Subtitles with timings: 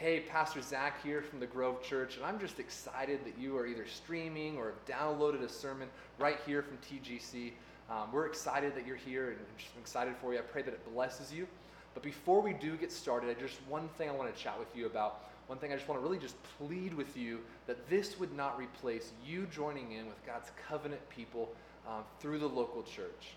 [0.00, 3.66] Hey, Pastor Zach here from the Grove Church, and I'm just excited that you are
[3.66, 7.52] either streaming or have downloaded a sermon right here from TGC.
[7.90, 10.38] Um, we're excited that you're here and just excited for you.
[10.38, 11.46] I pray that it blesses you.
[11.92, 14.74] But before we do get started, I just one thing I want to chat with
[14.74, 15.24] you about.
[15.48, 18.58] One thing I just want to really just plead with you that this would not
[18.58, 21.52] replace you joining in with God's covenant people
[21.86, 23.34] um, through the local church.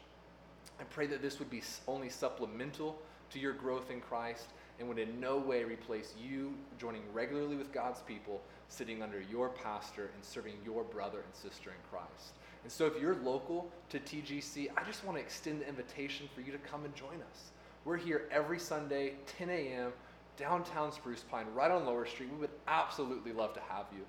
[0.80, 2.98] I pray that this would be only supplemental
[3.32, 4.45] to your growth in Christ
[4.84, 9.47] and would in no way replace you joining regularly with God's people, sitting under your
[9.47, 12.33] pastor and serving your brother and sister in Christ.
[12.64, 16.41] And so, if you're local to TGC, I just want to extend the invitation for
[16.41, 17.51] you to come and join us.
[17.86, 19.93] We're here every Sunday, 10 a.m.,
[20.36, 22.29] downtown Spruce Pine, right on Lower Street.
[22.32, 24.04] We would absolutely love to have you.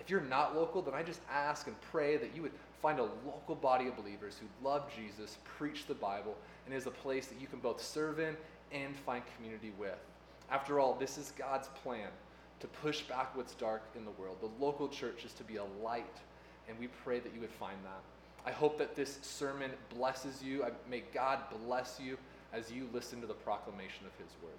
[0.00, 3.08] If you're not local, then I just ask and pray that you would find a
[3.26, 7.38] local body of believers who love Jesus, preach the Bible, and is a place that
[7.38, 8.34] you can both serve in
[8.72, 9.98] and find community with.
[10.50, 12.08] After all, this is God's plan
[12.60, 14.38] to push back what's dark in the world.
[14.40, 16.16] The local church is to be a light,
[16.68, 18.02] and we pray that you would find that.
[18.46, 20.64] I hope that this sermon blesses you.
[20.88, 22.16] May God bless you
[22.52, 24.52] as you listen to the proclamation of His word.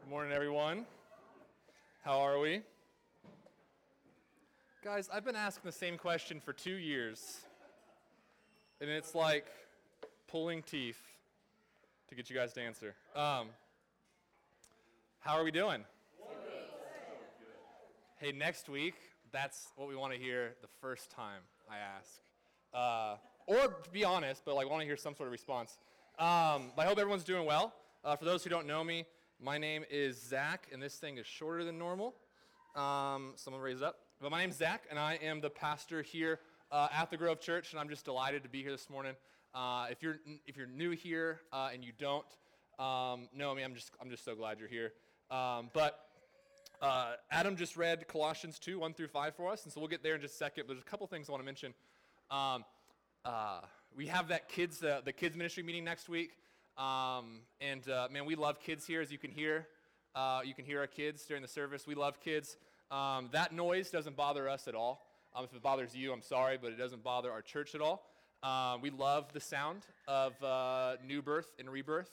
[0.00, 0.86] Good morning, everyone.
[2.02, 2.62] How are we?
[4.82, 7.40] Guys, I've been asking the same question for two years
[8.80, 9.46] and it's like
[10.26, 11.00] pulling teeth
[12.08, 12.94] to get you guys to answer.
[13.14, 13.48] Um,
[15.20, 15.84] how are we doing?
[18.16, 18.94] Hey, next week,
[19.32, 22.20] that's what we want to hear the first time I ask.
[22.72, 25.76] Uh, or to be honest, but like want to hear some sort of response.
[26.18, 27.74] Um, I hope everyone's doing well.
[28.02, 29.04] Uh, for those who don't know me,
[29.42, 32.14] my name is Zach, and this thing is shorter than normal.
[32.74, 33.98] Um, someone raise it up.
[34.20, 36.40] But my name's Zach, and I am the pastor here
[36.70, 39.14] uh, at the Grove Church, and I'm just delighted to be here this morning.
[39.54, 42.26] Uh, if you're if you're new here uh, and you don't
[42.78, 44.92] um, know me, I'm just I'm just so glad you're here.
[45.30, 45.98] Um, but
[46.80, 50.02] uh, Adam just read Colossians 2, 1 through 5 for us, and so we'll get
[50.02, 50.64] there in just a second.
[50.66, 51.74] But there's a couple things I want to mention.
[52.30, 52.64] Um,
[53.24, 53.60] uh,
[53.96, 56.30] we have that kids uh, the kids ministry meeting next week,
[56.78, 59.66] um, and man, we love kids here, as you can hear.
[60.44, 61.86] you can hear our kids during the service.
[61.86, 62.56] We love kids.
[62.90, 65.09] Um, that noise doesn't bother us at all.
[65.34, 68.06] Um, if it bothers you, I'm sorry, but it doesn't bother our church at all.
[68.42, 72.10] Um, we love the sound of uh, new birth and rebirth.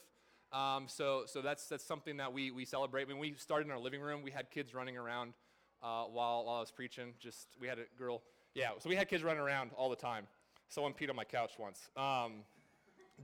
[0.53, 3.07] Um, so, so that's, that's something that we, we celebrate.
[3.07, 5.33] When we started in our living room, we had kids running around
[5.81, 7.13] uh, while, while I was preaching.
[7.19, 8.21] Just, we had a girl,
[8.53, 10.27] yeah, so we had kids running around all the time.
[10.69, 12.43] Someone peed on my couch once um,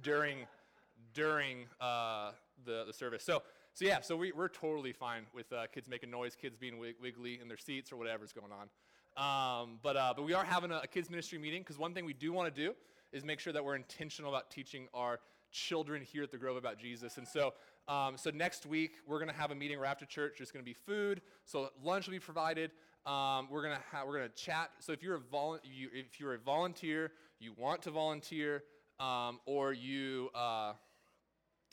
[0.02, 0.40] during,
[1.14, 2.32] during uh,
[2.66, 3.24] the, the service.
[3.24, 3.44] So,
[3.74, 7.40] so yeah, so we, we're totally fine with uh, kids making noise, kids being wiggly
[7.42, 8.70] in their seats or whatever's going on.
[9.16, 12.06] Um, but, uh, but we are having a, a kids ministry meeting because one thing
[12.06, 12.74] we do want to do
[13.12, 15.20] is make sure that we're intentional about teaching our
[15.52, 17.18] children here at the Grove about Jesus.
[17.18, 17.54] And so,
[17.88, 20.36] um, so next week we're going to have a meeting right after church.
[20.40, 22.72] There's going to be food, so lunch will be provided.
[23.06, 24.72] Um, we're going to ha- we're going to chat.
[24.80, 28.64] So if you're a vol- you, if you're a volunteer, you want to volunteer,
[29.00, 30.74] um, or you uh,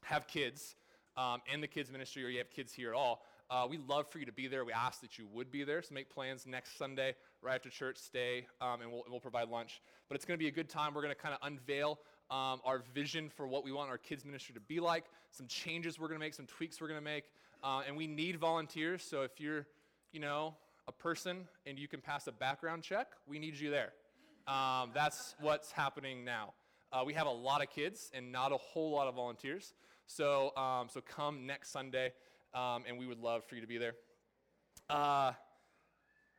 [0.02, 0.74] have kids
[1.16, 4.08] um, in the kids ministry, or you have kids here at all, uh, we love
[4.08, 4.64] for you to be there.
[4.64, 5.82] We ask that you would be there.
[5.82, 7.96] So make plans next Sunday right after church.
[7.98, 9.80] Stay, um, and we'll, we'll provide lunch.
[10.08, 10.94] But it's going to be a good time.
[10.94, 11.98] We're going to kind of unveil
[12.30, 15.04] um, our vision for what we want our kids ministry to be like.
[15.30, 16.34] Some changes we're going to make.
[16.34, 17.24] Some tweaks we're going to make.
[17.62, 19.02] Uh, and we need volunteers.
[19.02, 19.66] So if you're,
[20.12, 20.54] you know,
[20.88, 23.92] a person and you can pass a background check, we need you there.
[24.46, 26.54] Um, that's what's happening now.
[26.92, 29.74] Uh, we have a lot of kids and not a whole lot of volunteers.
[30.06, 32.12] So, um, so come next Sunday
[32.54, 33.94] um, and we would love for you to be there.
[34.88, 35.32] Uh,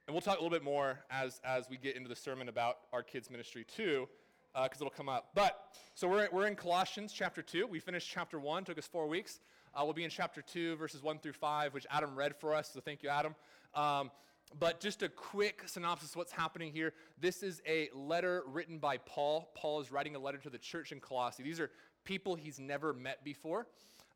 [0.07, 2.77] and we'll talk a little bit more as, as we get into the sermon about
[2.91, 4.07] our kids' ministry too,
[4.53, 5.29] because uh, it'll come up.
[5.35, 5.57] But,
[5.95, 7.67] so we're, we're in Colossians chapter 2.
[7.67, 9.39] We finished chapter 1, took us four weeks.
[9.73, 12.71] Uh, we'll be in chapter 2, verses 1 through 5, which Adam read for us,
[12.73, 13.35] so thank you, Adam.
[13.73, 14.11] Um,
[14.59, 16.93] but just a quick synopsis of what's happening here.
[17.19, 19.51] This is a letter written by Paul.
[19.55, 21.43] Paul is writing a letter to the church in Colossae.
[21.43, 21.69] These are
[22.03, 23.67] people he's never met before.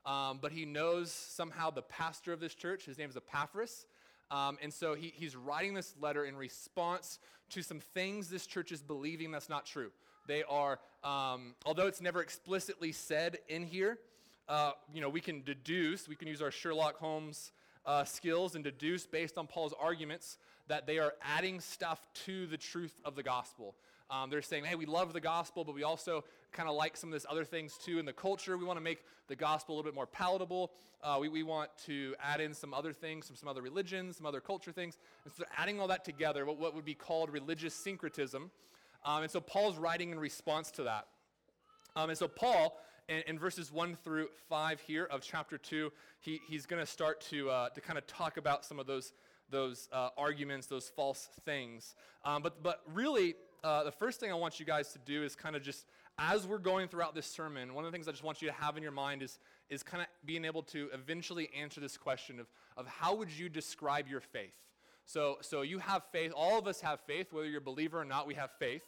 [0.05, 2.85] Um, but he knows somehow the pastor of this church.
[2.85, 3.87] His name is Epaphras.
[4.31, 7.19] Um, and so he, he's writing this letter in response
[7.51, 9.91] to some things this church is believing that's not true.
[10.27, 13.99] They are, um, although it's never explicitly said in here,
[14.47, 17.51] uh, you know, we can deduce, we can use our Sherlock Holmes
[17.85, 20.37] uh, skills and deduce based on Paul's arguments
[20.67, 23.75] that they are adding stuff to the truth of the gospel.
[24.09, 26.23] Um, they're saying, hey, we love the gospel, but we also
[26.55, 28.57] kind of like some of this other things too in the culture.
[28.57, 30.71] We want to make the gospel a little bit more palatable.
[31.03, 34.25] Uh, we, we want to add in some other things from some other religions, some
[34.25, 34.97] other culture things.
[35.25, 38.49] And so adding all that together, what, what would be called religious syncretism.
[39.03, 41.07] Um, and so Paul's writing in response to that.
[41.95, 42.77] Um, and so Paul
[43.07, 47.21] in, in verses 1 through 5 here of chapter 2, he, he's going to start
[47.29, 49.13] to, uh, to kind of talk about some of those,
[49.49, 51.95] those uh, arguments, those false things.
[52.23, 55.35] Um, but, but really, uh, the first thing I want you guys to do is
[55.35, 55.85] kind of just,
[56.17, 58.53] as we're going throughout this sermon, one of the things I just want you to
[58.53, 59.37] have in your mind is,
[59.69, 62.47] is kind of being able to eventually answer this question of,
[62.77, 64.53] of how would you describe your faith?
[65.05, 66.31] So, so you have faith.
[66.35, 68.81] All of us have faith, whether you're a believer or not, we have faith.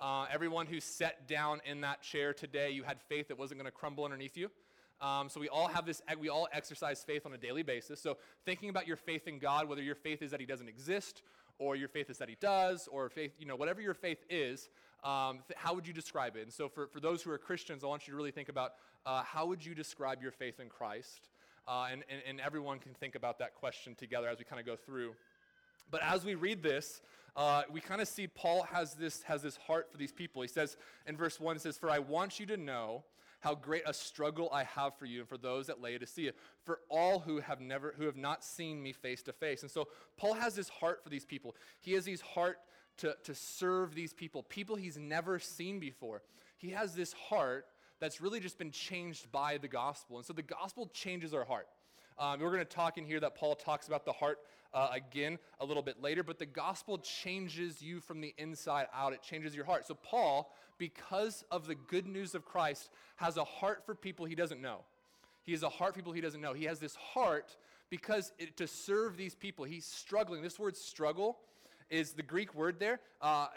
[0.00, 3.70] Uh, everyone who sat down in that chair today, you had faith that wasn't going
[3.70, 4.50] to crumble underneath you.
[5.00, 8.00] Um, so we all have this, we all exercise faith on a daily basis.
[8.00, 11.22] So thinking about your faith in God, whether your faith is that He doesn't exist,
[11.62, 14.68] or your faith is that he does, or faith, you know, whatever your faith is,
[15.04, 16.42] um, th- how would you describe it?
[16.42, 18.72] And so for, for those who are Christians, I want you to really think about
[19.06, 21.28] uh, how would you describe your faith in Christ?
[21.66, 24.66] Uh, and, and, and everyone can think about that question together as we kind of
[24.66, 25.14] go through.
[25.90, 27.00] But as we read this,
[27.36, 30.42] uh, we kind of see Paul has this, has this heart for these people.
[30.42, 30.76] He says
[31.06, 33.04] in verse 1, he says, For I want you to know
[33.42, 36.32] how great a struggle I have for you and for those at Laodicea,
[36.64, 39.62] for all who have never who have not seen me face to face.
[39.62, 41.56] And so Paul has this heart for these people.
[41.80, 42.58] He has his heart
[42.98, 46.22] to, to serve these people, people he's never seen before.
[46.56, 47.66] He has this heart
[47.98, 50.18] that's really just been changed by the gospel.
[50.18, 51.66] And so the gospel changes our heart.
[52.18, 54.38] Um, we're going to talk in here that Paul talks about the heart
[54.74, 59.12] uh, again a little bit later, but the gospel changes you from the inside out.
[59.12, 59.86] It changes your heart.
[59.86, 64.34] So, Paul, because of the good news of Christ, has a heart for people he
[64.34, 64.78] doesn't know.
[65.44, 66.52] He has a heart for people he doesn't know.
[66.52, 67.56] He has this heart
[67.90, 70.42] because it, to serve these people, he's struggling.
[70.42, 71.38] This word struggle
[71.90, 73.48] is the Greek word there uh,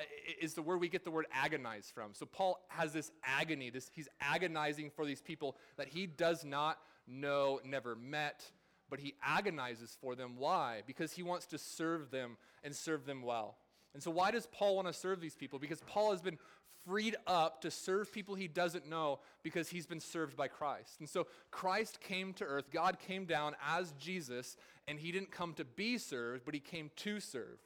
[0.42, 2.14] is the word we get the word agonize from.
[2.14, 3.70] So Paul has this agony.
[3.70, 6.78] This he's agonizing for these people that he does not
[7.08, 8.44] know, never met,
[8.90, 10.36] but he agonizes for them.
[10.38, 10.82] Why?
[10.86, 13.58] Because he wants to serve them and serve them well.
[13.94, 15.58] And so, why does Paul want to serve these people?
[15.58, 16.38] Because Paul has been
[16.86, 21.00] freed up to serve people he doesn't know because he's been served by Christ.
[21.00, 25.54] And so, Christ came to earth, God came down as Jesus, and he didn't come
[25.54, 27.58] to be served, but he came to serve.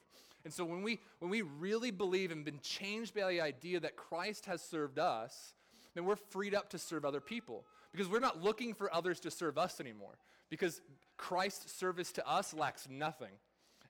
[0.45, 3.97] And so, when we, when we really believe and been changed by the idea that
[3.97, 5.53] Christ has served us,
[5.95, 9.31] then we're freed up to serve other people because we're not looking for others to
[9.31, 10.17] serve us anymore
[10.49, 10.81] because
[11.19, 13.33] Christ's service to us lacks nothing.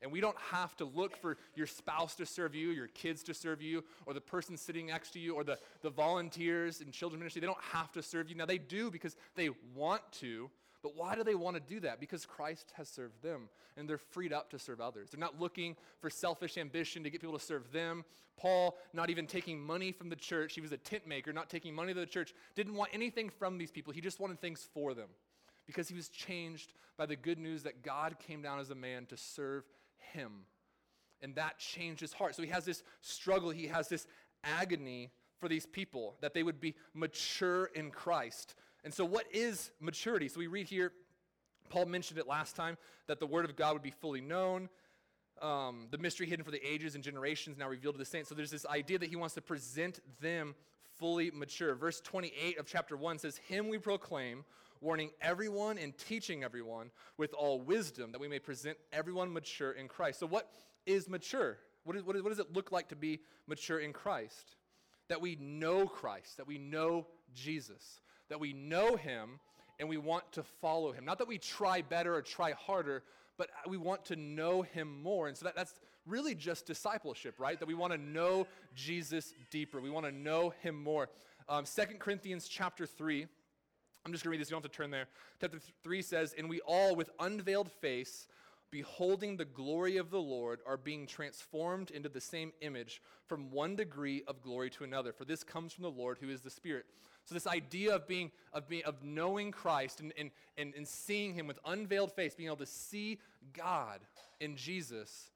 [0.01, 3.33] And we don't have to look for your spouse to serve you, your kids to
[3.33, 7.19] serve you, or the person sitting next to you, or the, the volunteers in children's
[7.19, 7.41] ministry.
[7.41, 8.35] They don't have to serve you.
[8.35, 10.49] Now, they do because they want to,
[10.81, 11.99] but why do they want to do that?
[11.99, 15.09] Because Christ has served them, and they're freed up to serve others.
[15.11, 18.05] They're not looking for selfish ambition to get people to serve them.
[18.37, 21.75] Paul, not even taking money from the church, he was a tent maker, not taking
[21.75, 23.91] money to the church, didn't want anything from these people.
[23.91, 25.09] He just wanted things for them
[25.69, 29.05] because he was changed by the good news that God came down as a man
[29.05, 29.65] to serve
[30.13, 30.45] him.
[31.21, 32.33] And that changed his heart.
[32.33, 34.07] So he has this struggle, he has this
[34.43, 38.55] agony for these people that they would be mature in Christ.
[38.83, 40.27] And so, what is maturity?
[40.27, 40.91] So, we read here,
[41.69, 44.69] Paul mentioned it last time, that the word of God would be fully known.
[45.39, 48.29] Um, the mystery hidden for the ages and generations now revealed to the saints.
[48.29, 50.55] So, there's this idea that he wants to present them
[50.97, 51.75] fully mature.
[51.75, 54.43] Verse 28 of chapter 1 says, Him we proclaim
[54.81, 59.87] warning everyone and teaching everyone with all wisdom, that we may present everyone mature in
[59.87, 60.19] Christ.
[60.19, 60.49] So, what
[60.85, 61.57] is mature?
[61.83, 64.55] What, is, what, is, what does it look like to be mature in Christ?
[65.07, 69.39] That we know Christ, that we know Jesus, that we know Him
[69.79, 71.05] and we want to follow Him.
[71.05, 73.03] Not that we try better or try harder,
[73.37, 75.27] but we want to know Him more.
[75.27, 75.73] And so that, that's
[76.05, 77.59] really just discipleship, right?
[77.59, 81.09] That we want to know Jesus deeper, we want to know Him more.
[81.47, 83.25] Um, 2 Corinthians chapter 3
[84.05, 84.49] I'm just going to read this.
[84.49, 85.07] You don't have to turn there.
[85.41, 88.27] Chapter 3 says, And we all, with unveiled face,
[88.71, 93.75] beholding the glory of the Lord, are being transformed into the same image from one
[93.75, 95.11] degree of glory to another.
[95.11, 96.85] For this comes from the Lord who is the Spirit.
[97.25, 101.33] So this idea of being, of being, of knowing Christ and, and, and, and seeing
[101.33, 103.19] him with unveiled face, being able to see
[103.53, 103.99] God
[104.39, 105.29] in Jesus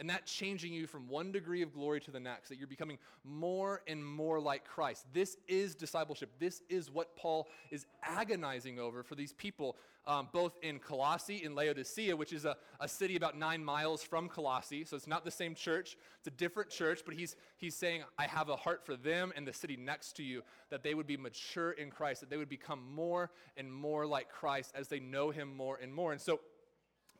[0.00, 2.98] and that changing you from one degree of glory to the next, that you're becoming
[3.22, 5.04] more and more like Christ.
[5.12, 6.30] This is discipleship.
[6.40, 9.76] This is what Paul is agonizing over for these people,
[10.06, 14.26] um, both in Colossae, in Laodicea, which is a, a city about nine miles from
[14.26, 14.86] Colossae.
[14.86, 18.26] So it's not the same church, it's a different church, but he's, he's saying, I
[18.26, 20.40] have a heart for them and the city next to you,
[20.70, 24.30] that they would be mature in Christ, that they would become more and more like
[24.30, 26.12] Christ as they know him more and more.
[26.12, 26.40] And so,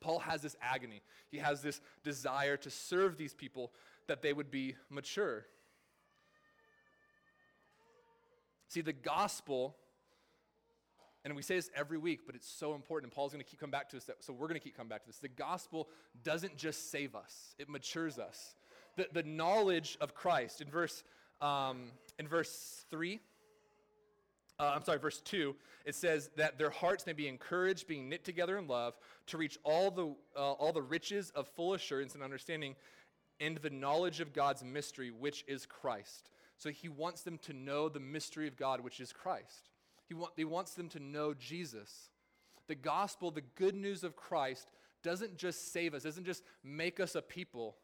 [0.01, 1.03] Paul has this agony.
[1.31, 3.73] He has this desire to serve these people
[4.07, 5.47] that they would be mature.
[8.69, 9.77] See, the gospel,
[11.25, 13.61] and we say this every week, but it's so important, and Paul's going to keep
[13.61, 15.19] coming back to us, so we're going to keep coming back to this.
[15.19, 15.89] The gospel
[16.23, 18.55] doesn't just save us, it matures us.
[18.97, 21.05] The, the knowledge of Christ, in verse,
[21.41, 23.21] um, in verse 3,
[24.61, 28.25] uh, I'm sorry, verse 2, it says that their hearts may be encouraged, being knit
[28.25, 28.95] together in love,
[29.29, 32.77] to reach all the, uh, all the riches of full assurance and understanding
[33.41, 36.29] and the knowledge of God's mystery, which is Christ.
[36.59, 39.71] So he wants them to know the mystery of God, which is Christ.
[40.07, 42.11] He, wa- he wants them to know Jesus.
[42.67, 44.69] The gospel, the good news of Christ,
[45.03, 47.77] doesn't just save us, doesn't just make us a people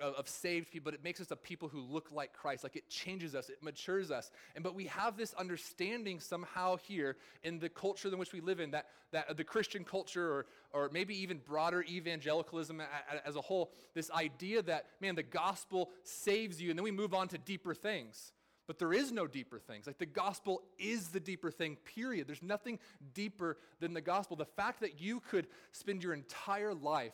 [0.00, 2.64] of saved people, but it makes us a people who look like Christ.
[2.64, 4.30] Like it changes us, it matures us.
[4.54, 8.60] And but we have this understanding somehow here in the culture in which we live
[8.60, 12.82] in, that, that the Christian culture, or, or maybe even broader evangelicalism
[13.24, 17.14] as a whole, this idea that, man, the gospel saves you, and then we move
[17.14, 18.32] on to deeper things.
[18.66, 19.86] But there is no deeper things.
[19.86, 22.26] Like the gospel is the deeper thing, period.
[22.26, 22.80] There's nothing
[23.14, 24.36] deeper than the gospel.
[24.36, 27.12] The fact that you could spend your entire life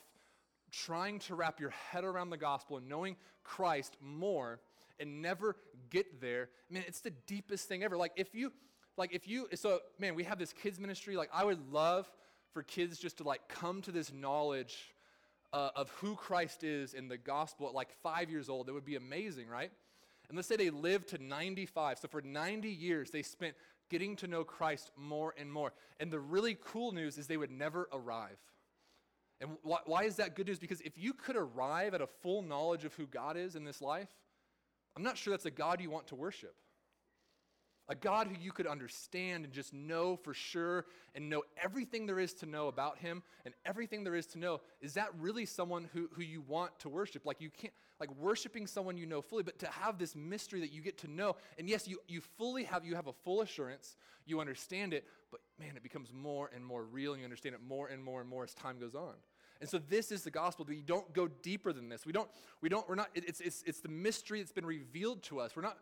[0.73, 4.61] trying to wrap your head around the gospel and knowing Christ more
[4.99, 5.57] and never
[5.91, 7.97] get there, I mean, it's the deepest thing ever.
[7.97, 8.52] Like if you,
[8.97, 11.17] like if you, so man, we have this kids ministry.
[11.17, 12.11] Like I would love
[12.52, 14.95] for kids just to like come to this knowledge
[15.52, 18.69] uh, of who Christ is in the gospel at like five years old.
[18.69, 19.71] It would be amazing, right?
[20.29, 21.99] And let's say they lived to 95.
[21.99, 23.55] So for 90 years, they spent
[23.91, 25.73] getting to know Christ more and more.
[26.00, 28.38] And the really cool news is they would never arrive.
[29.43, 30.61] And why, why is that good news?
[30.61, 33.83] Because if you could arrive at a full knowledge of who God is in this
[33.83, 34.09] life,
[34.97, 36.55] I'm not sure that's a God you want to worship.
[37.89, 42.21] A God who you could understand and just know for sure and know everything there
[42.21, 44.61] is to know about him and everything there is to know.
[44.81, 47.27] Is that really someone who, who you want to worship?
[47.27, 50.73] Like you can't, like worshiping someone you know fully, but to have this mystery that
[50.73, 51.35] you get to know.
[51.59, 53.97] And yes, you, you fully have, you have a full assurance,
[54.27, 57.61] you understand it, but man, it becomes more and more real and you understand it
[57.67, 59.15] more and more and more as time goes on.
[59.62, 60.66] And so this is the gospel.
[60.69, 62.04] We don't go deeper than this.
[62.04, 62.28] We don't,
[62.61, 65.52] we don't, we're not, it's, it's, it's the mystery that's been revealed to us.
[65.54, 65.78] We're not,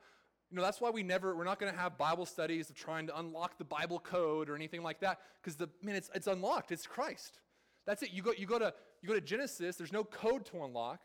[0.51, 3.07] you know, that's why we never, we're not going to have Bible studies of trying
[3.07, 6.73] to unlock the Bible code or anything like that, because the, man, it's, it's unlocked.
[6.73, 7.41] It's Christ.
[7.87, 8.11] That's it.
[8.13, 11.01] You go, you, go to, you go to Genesis, there's no code to unlock.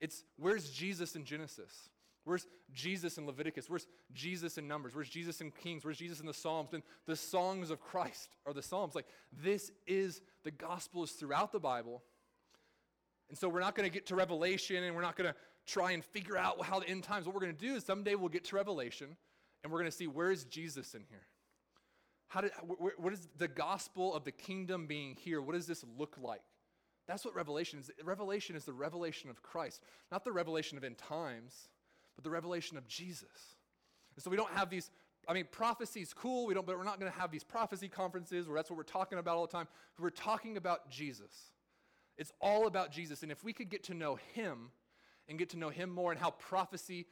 [0.00, 1.90] It's where's Jesus in Genesis?
[2.26, 3.70] Where's Jesus in Leviticus?
[3.70, 4.96] Where's Jesus in Numbers?
[4.96, 5.84] Where's Jesus in Kings?
[5.84, 6.72] Where's Jesus in the Psalms?
[6.72, 8.96] And the songs of Christ are the Psalms.
[8.96, 12.02] Like, this is the gospel is throughout the Bible.
[13.28, 15.92] And so we're not going to get to Revelation and we're not going to try
[15.92, 17.26] and figure out how the end times.
[17.26, 19.16] What we're going to do is someday we'll get to Revelation
[19.62, 21.28] and we're going to see where is Jesus in here?
[22.26, 25.40] How did, wh- what is the gospel of the kingdom being here?
[25.40, 26.42] What does this look like?
[27.06, 27.92] That's what Revelation is.
[28.04, 29.80] Revelation is the revelation of Christ,
[30.10, 31.68] not the revelation of end times
[32.16, 33.56] but the revelation of Jesus.
[34.16, 34.90] And so we don't have these,
[35.28, 37.88] I mean, prophecy is cool, we don't, but we're not going to have these prophecy
[37.88, 39.68] conferences where that's what we're talking about all the time.
[39.98, 41.32] We're talking about Jesus.
[42.16, 43.22] It's all about Jesus.
[43.22, 44.70] And if we could get to know him
[45.28, 47.06] and get to know him more and how prophecy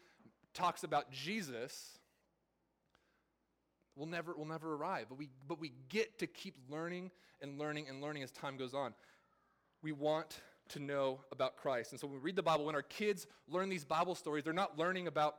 [0.54, 1.98] talks about Jesus,
[3.96, 5.06] we'll never, we'll never arrive.
[5.08, 7.10] But we, but we get to keep learning
[7.42, 8.94] and learning and learning as time goes on.
[9.82, 10.40] We want
[10.70, 11.92] to know about Christ.
[11.92, 14.52] And so when we read the Bible, when our kids learn these Bible stories, they're
[14.52, 15.36] not learning about,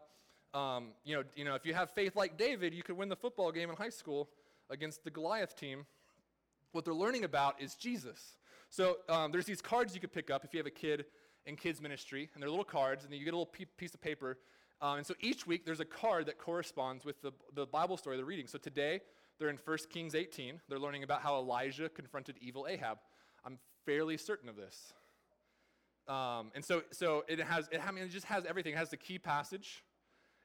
[0.54, 3.16] um, you, know, you know, if you have faith like David, you could win the
[3.16, 4.30] football game in high school
[4.70, 5.86] against the Goliath team.
[6.72, 8.38] What they're learning about is Jesus.
[8.70, 11.06] So um, there's these cards you could pick up if you have a kid
[11.46, 14.02] in kids ministry, and they're little cards, and then you get a little piece of
[14.02, 14.38] paper.
[14.82, 18.18] Um, and so each week there's a card that corresponds with the, the Bible story
[18.18, 18.48] they're reading.
[18.48, 19.02] So today
[19.40, 20.62] they're in 1 Kings 18.
[20.68, 22.98] They're learning about how Elijah confronted evil Ahab.
[23.46, 24.94] I'm fairly certain of this.
[26.08, 28.74] Um, and so, so it has, it, I mean, it just has everything.
[28.74, 29.84] It has the key passage.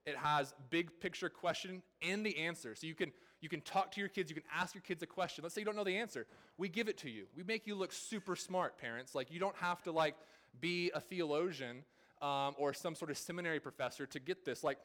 [0.07, 2.75] It has big picture question and the answer.
[2.75, 4.31] So you can, you can talk to your kids.
[4.31, 5.43] You can ask your kids a question.
[5.43, 6.27] Let's say you don't know the answer.
[6.57, 7.27] We give it to you.
[7.37, 9.15] We make you look super smart, parents.
[9.15, 10.17] Like you don't have to like
[10.59, 11.85] be a theologian
[12.23, 14.65] um, or some sort of seminary professor to get this.
[14.65, 14.79] Like,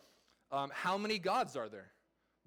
[0.52, 1.92] um, how many gods are there?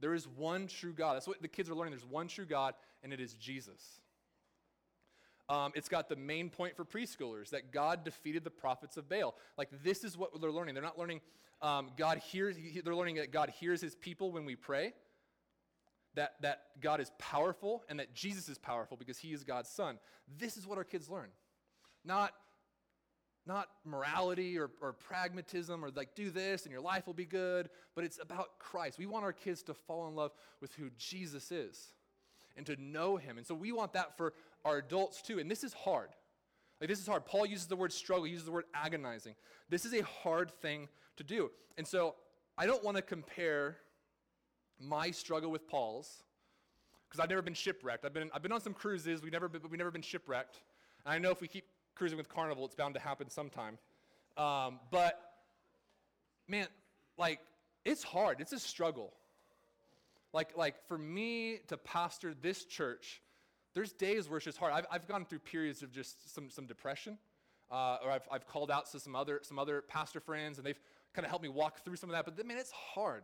[0.00, 1.14] There is one true God.
[1.14, 1.92] That's what the kids are learning.
[1.92, 4.00] There's one true God, and it is Jesus.
[5.49, 9.35] Um, it's got the main point for preschoolers that God defeated the prophets of Baal.
[9.57, 10.75] Like, this is what they're learning.
[10.75, 11.21] They're not learning
[11.62, 14.93] um, God hears, they're learning that God hears his people when we pray,
[16.14, 19.99] that, that God is powerful, and that Jesus is powerful because he is God's son.
[20.38, 21.28] This is what our kids learn.
[22.05, 22.33] Not,
[23.47, 27.71] not morality or, or pragmatism or like do this and your life will be good,
[27.95, 28.99] but it's about Christ.
[28.99, 31.93] We want our kids to fall in love with who Jesus is
[32.57, 33.38] and to know him.
[33.38, 34.35] And so we want that for
[34.65, 35.38] our adults too.
[35.38, 36.09] And this is hard.
[36.81, 37.27] Like, this is hard.
[37.27, 39.35] Paul uses the word struggle, he uses the word agonizing.
[39.69, 41.50] This is a hard thing to do.
[41.77, 42.15] And so
[42.57, 43.77] I don't want to compare
[44.81, 46.23] my struggle with Paul's
[47.09, 48.05] because I've never been shipwrecked.
[48.05, 50.61] I've been, I've been on some cruises, we've never been, we've never been shipwrecked.
[51.05, 53.79] And I know if we keep cruising with Carnival, it's bound to happen sometime.
[54.37, 55.21] Um, but
[56.47, 56.67] man,
[57.17, 57.41] like,
[57.85, 59.12] it's hard, it's a struggle.
[60.33, 63.23] Like, like for me to pastor this church,
[63.78, 64.73] there's days where it's just hard.
[64.73, 67.16] I've, I've gone through periods of just some, some depression,
[67.70, 70.80] uh, or I've, I've called out to some other, some other pastor friends, and they've
[71.14, 72.25] kind of helped me walk through some of that.
[72.25, 73.23] But man, it's hard.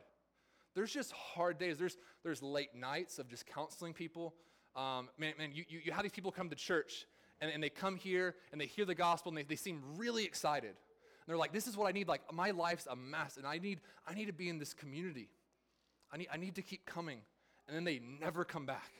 [0.76, 1.76] There's just hard days.
[1.76, 4.32] There's, there's late nights of just counseling people.
[4.76, 7.06] Um, man, man you, you, you have these people come to church,
[7.40, 10.24] and, and they come here, and they hear the gospel, and they, they seem really
[10.24, 10.68] excited.
[10.68, 12.06] And they're like, this is what I need.
[12.06, 15.30] Like, my life's a mess, and I need, I need to be in this community.
[16.12, 17.22] I need, I need to keep coming.
[17.66, 18.92] And then they never come back.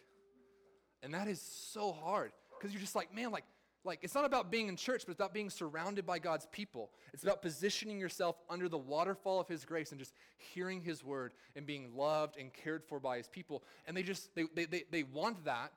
[1.05, 3.45] And that is so hard because you're just like, man, like,
[3.85, 6.91] like it's not about being in church, but it's about being surrounded by God's people.
[7.13, 10.15] It's about positioning yourself under the waterfall of His grace and just
[10.55, 13.63] hearing His word and being loved and cared for by His people.
[13.87, 15.73] And they just they they they, they want that,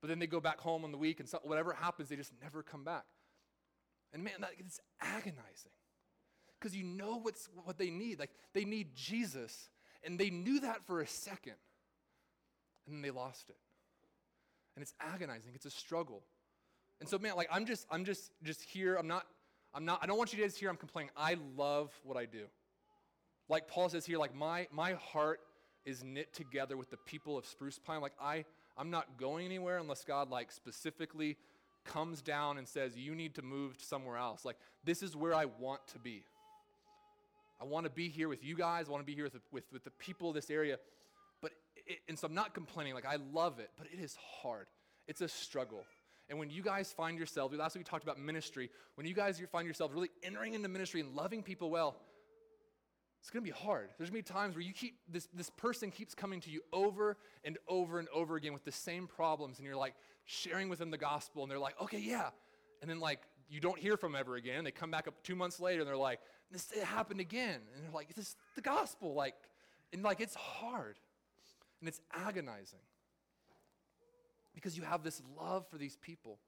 [0.00, 2.32] but then they go back home on the week and so, whatever happens, they just
[2.42, 3.04] never come back.
[4.12, 5.70] And man, that, it's agonizing
[6.58, 8.18] because you know what's what they need.
[8.18, 9.70] Like they need Jesus,
[10.02, 11.54] and they knew that for a second,
[12.86, 13.56] and then they lost it.
[14.76, 15.52] And it's agonizing.
[15.54, 16.22] It's a struggle.
[17.00, 18.96] And so, man, like I'm just, I'm just, just here.
[18.96, 19.26] I'm not,
[19.74, 20.00] I'm not.
[20.02, 21.10] I don't want you guys to hear I'm complaining.
[21.16, 22.44] I love what I do.
[23.48, 25.40] Like Paul says here, like my my heart
[25.84, 28.00] is knit together with the people of Spruce Pine.
[28.00, 28.44] Like I,
[28.78, 31.36] I'm not going anywhere unless God like specifically
[31.84, 34.44] comes down and says you need to move to somewhere else.
[34.44, 36.24] Like this is where I want to be.
[37.60, 38.88] I want to be here with you guys.
[38.88, 40.78] I want to be here with, with, with the people of this area.
[41.92, 42.94] It, and so I'm not complaining.
[42.94, 44.66] Like I love it, but it is hard.
[45.06, 45.84] It's a struggle.
[46.28, 49.42] And when you guys find yourselves, last week we talked about ministry, when you guys
[49.50, 51.96] find yourselves really entering into ministry and loving people well,
[53.20, 53.90] it's going to be hard.
[53.98, 56.60] There's going to be times where you keep this this person keeps coming to you
[56.72, 59.94] over and over and over again with the same problems and you're like
[60.24, 62.30] sharing with them the gospel and they're like, "Okay, yeah."
[62.80, 64.64] And then like you don't hear from them ever again.
[64.64, 66.18] They come back up 2 months later and they're like,
[66.50, 69.34] "This happened again." And they're like, "This is the gospel." Like
[69.92, 70.98] and like it's hard.
[71.82, 72.78] And it's agonizing
[74.54, 76.38] because you have this love for these people.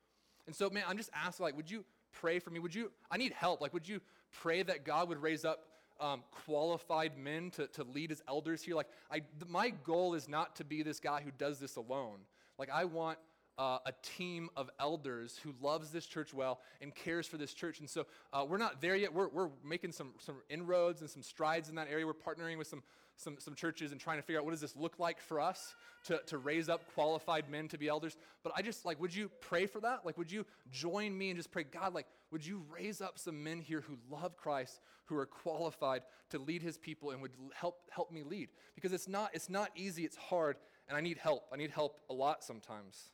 [0.47, 1.85] And so, man, I'm just asking, like, would you
[2.21, 2.61] pray for me?
[2.61, 3.61] Would you, I need help.
[3.61, 5.65] Like, would you pray that God would raise up
[5.99, 8.77] um, qualified men to, to lead as elders here?
[8.77, 12.19] Like, I, th- my goal is not to be this guy who does this alone.
[12.57, 13.19] Like, I want
[13.59, 17.81] uh, a team of elders who loves this church well and cares for this church.
[17.81, 19.13] And so uh, we're not there yet.
[19.13, 22.07] We're, we're making some, some inroads and some strides in that area.
[22.07, 22.85] We're partnering with some
[23.17, 25.75] some, some churches and trying to figure out what does this look like for us
[26.05, 28.17] to, to raise up qualified men to be elders.
[28.43, 30.05] But I just like, would you pray for that?
[30.05, 33.43] Like, would you join me and just pray, God, like, would you raise up some
[33.43, 37.79] men here who love Christ, who are qualified to lead his people and would help
[37.91, 38.49] help me lead?
[38.75, 40.57] Because it's not, it's not easy, it's hard,
[40.89, 41.45] and I need help.
[41.53, 43.11] I need help a lot sometimes.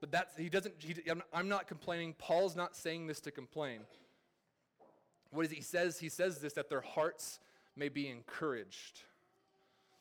[0.00, 0.94] But that's, he doesn't, he,
[1.32, 2.14] I'm not complaining.
[2.18, 3.80] Paul's not saying this to complain.
[5.30, 5.98] What is he says?
[5.98, 7.40] He says this that their hearts
[7.78, 9.00] may be encouraged.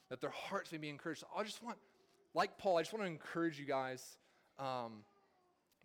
[0.09, 1.23] That their hearts may be encouraged.
[1.35, 1.77] I just want,
[2.33, 4.17] like Paul, I just want to encourage you guys
[4.59, 5.03] um,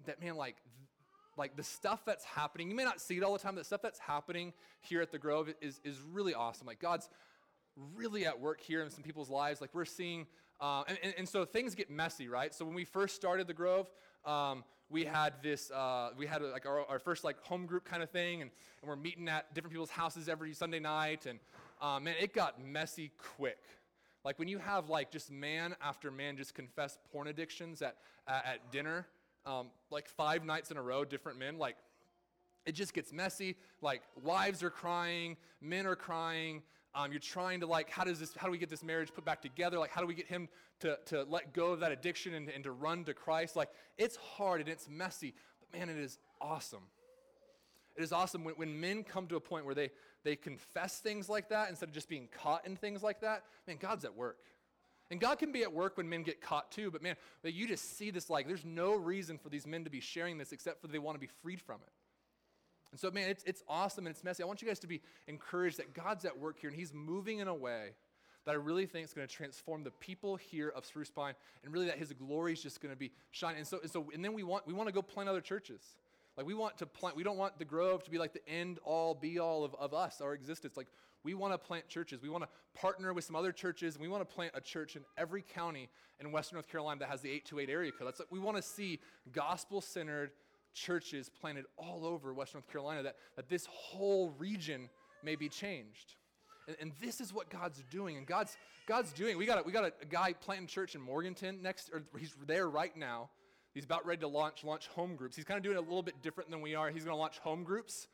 [0.07, 0.57] that, man, like,
[1.37, 3.67] like the stuff that's happening, you may not see it all the time, but the
[3.67, 6.67] stuff that's happening here at the Grove is, is really awesome.
[6.67, 7.09] Like, God's
[7.95, 9.61] really at work here in some people's lives.
[9.61, 10.27] Like, we're seeing,
[10.61, 12.55] uh, and, and, and, so things get messy, right?
[12.55, 13.91] So when we first started the Grove,
[14.25, 17.85] um, we had this, uh, we had a, like our, our, first like home group
[17.85, 18.51] kind of thing, and,
[18.83, 21.39] and we're meeting at different people's houses every Sunday night, and
[21.83, 23.59] uh, man, it got messy quick.
[24.25, 27.97] Like when you have like just man after man just confess porn addictions at,
[28.29, 29.07] uh, at dinner,
[29.45, 31.77] um, like five nights in a row, different men, like
[32.65, 33.57] it just gets messy.
[33.81, 36.63] Like wives are crying, men are crying.
[36.95, 39.25] Um, you're trying to like, how does this, how do we get this marriage put
[39.25, 39.79] back together?
[39.79, 40.49] Like, how do we get him
[40.81, 43.57] to, to let go of that addiction and, and to run to Christ?
[43.57, 46.83] Like, it's hard and it's messy, but man, it is awesome.
[47.97, 49.91] It is awesome when, when men come to a point where they,
[50.25, 53.45] they confess things like that instead of just being caught in things like that.
[53.67, 54.39] Man, God's at work.
[55.11, 57.99] And God can be at work when men get caught too, but man, you just
[57.99, 60.87] see this like there's no reason for these men to be sharing this except for
[60.87, 61.93] they want to be freed from it.
[62.93, 64.43] And so, man, it's, it's awesome and it's messy.
[64.43, 67.41] I want you guys to be encouraged that God's at work here and He's moving
[67.41, 67.91] in a way
[68.45, 71.73] that I really think is going to transform the people here of Spruce Pine and
[71.73, 73.59] really that His glory is just going to be shining.
[73.59, 75.81] And so, and so, and then we want, we want to go plant other churches.
[76.37, 78.79] Like we want to plant, we don't want the Grove to be like the end
[78.85, 80.77] all be all of, of us, our existence.
[80.77, 80.89] Like
[81.25, 82.21] we want to plant churches.
[82.23, 84.97] We want to partner with some other churches, and we want to plant a church
[84.97, 85.89] in every county
[86.21, 88.09] in Western North Carolina that has the 828 area code.
[88.09, 89.01] That's like, we want to see
[89.33, 90.31] gospel-centered
[90.75, 94.89] churches planted all over Western North Carolina, that, that this whole region
[95.23, 96.15] may be changed.
[96.67, 98.17] And, and, this is what God's doing.
[98.17, 99.37] And God's, God's doing.
[99.37, 102.35] We got, a, we got a, a guy planting church in Morganton next, or he's
[102.47, 103.31] there right now.
[103.73, 105.35] He's about ready to launch launch home groups.
[105.37, 106.91] He's kind of doing it a little bit different than we are.
[106.91, 108.09] He's going to launch home groups,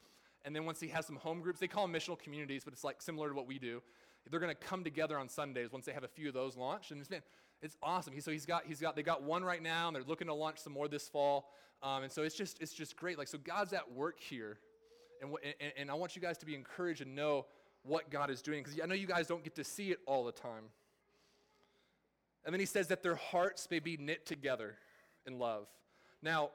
[0.44, 2.84] and then once he has some home groups, they call them missional communities, but it's
[2.84, 3.82] like similar to what we do.
[4.30, 6.90] they're going to come together on Sundays once they have a few of those launched.
[6.90, 7.10] And it's
[7.60, 8.12] it's awesome.
[8.12, 10.34] He, so he's got, he's got, they got one right now, and they're looking to
[10.34, 11.50] launch some more this fall.
[11.82, 13.18] Um, and so it's just, it's just great.
[13.18, 14.58] Like, so God's at work here.
[15.20, 17.46] And, and, and I want you guys to be encouraged and know
[17.82, 20.24] what God is doing, because I know you guys don't get to see it all
[20.24, 20.64] the time.
[22.44, 24.76] And then he says that their hearts may be knit together
[25.28, 25.68] in love.
[26.22, 26.50] Now,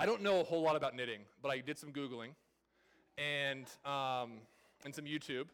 [0.00, 2.30] I don't know a whole lot about knitting, but I did some Googling
[3.16, 4.32] and, um,
[4.84, 5.46] and some YouTube.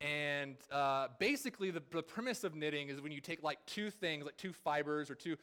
[0.00, 4.24] And uh, basically, the, the premise of knitting is when you take like two things,
[4.24, 5.36] like two fibers or two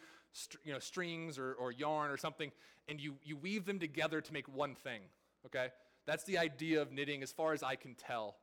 [0.64, 2.52] you know, strings or, or yarn or something,
[2.88, 5.02] and you, you weave them together to make one thing,
[5.46, 5.68] okay?
[6.06, 8.36] That's the idea of knitting as far as I can tell.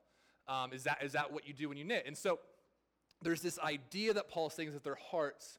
[0.48, 2.04] Um, is, that, is that what you do when you knit?
[2.06, 2.40] And so
[3.22, 5.58] there's this idea that Paul is saying is that their hearts,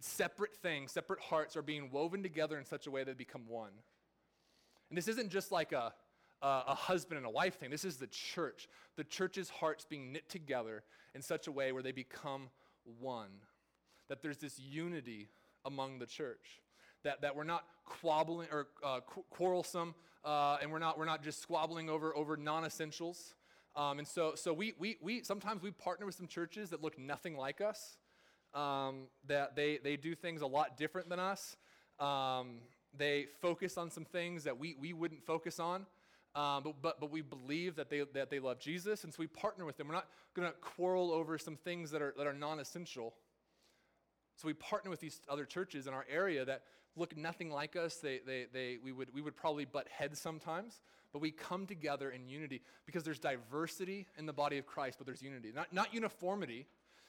[0.00, 3.42] separate things, separate hearts, are being woven together in such a way that they become
[3.48, 3.72] one.
[4.90, 5.92] And this isn't just like a,
[6.42, 7.70] a, a husband and a wife thing.
[7.70, 8.68] This is the church.
[8.96, 10.82] The church's hearts being knit together
[11.14, 12.48] in such a way where they become
[13.00, 13.30] one.
[14.08, 15.28] That there's this unity
[15.64, 16.62] among the church.
[17.04, 21.22] That, that we're not quabbling or uh, qu- quarrelsome, uh, and we're not, we're not
[21.22, 23.34] just squabbling over, over non essentials.
[23.76, 26.98] Um, and so, so we, we, we sometimes we partner with some churches that look
[26.98, 27.98] nothing like us,
[28.58, 31.56] um, that they, they do things a lot different than us.
[32.00, 32.58] Um,
[32.96, 35.86] they focus on some things that we, we wouldn't focus on.
[36.34, 39.26] Um, but, but, but we believe that they, that they love Jesus, and so we
[39.26, 39.88] partner with them.
[39.88, 43.14] We're not going to quarrel over some things that are, that are non essential.
[44.36, 46.62] So we partner with these other churches in our area that
[46.96, 47.96] look nothing like us.
[47.96, 50.80] They, they, they, we, would, we would probably butt heads sometimes,
[51.12, 55.06] but we come together in unity because there's diversity in the body of Christ, but
[55.06, 56.66] there's unity, not, not uniformity.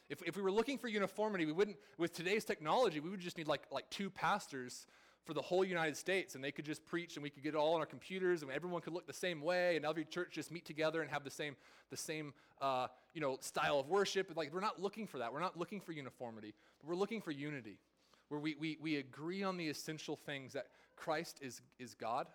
[0.09, 3.37] If, if we were looking for uniformity, we wouldn't, with today's technology, we would just
[3.37, 4.87] need like, like two pastors
[5.23, 7.57] for the whole United States, and they could just preach, and we could get it
[7.57, 10.51] all on our computers, and everyone could look the same way, and every church just
[10.51, 11.55] meet together and have the same,
[11.91, 14.31] the same, uh, you know, style of worship.
[14.35, 15.31] Like we're not looking for that.
[15.31, 17.77] We're not looking for uniformity, we're looking for unity,
[18.29, 22.27] where we, we, we agree on the essential things that Christ is, is God,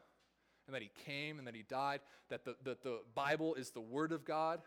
[0.66, 3.80] and that He came, and that He died, that the, that the Bible is the
[3.80, 4.60] Word of God,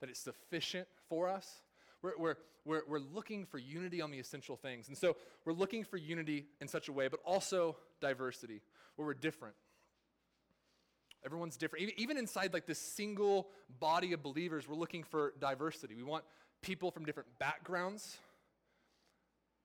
[0.00, 1.62] that it's sufficient for us.
[2.06, 4.86] We're, we're, we're, we're looking for unity on the essential things.
[4.86, 8.62] And so we're looking for unity in such a way, but also diversity,
[8.94, 9.56] where we're different.
[11.24, 11.90] Everyone's different.
[11.96, 13.48] Even inside like this single
[13.80, 15.96] body of believers, we're looking for diversity.
[15.96, 16.22] We want
[16.62, 18.18] people from different backgrounds.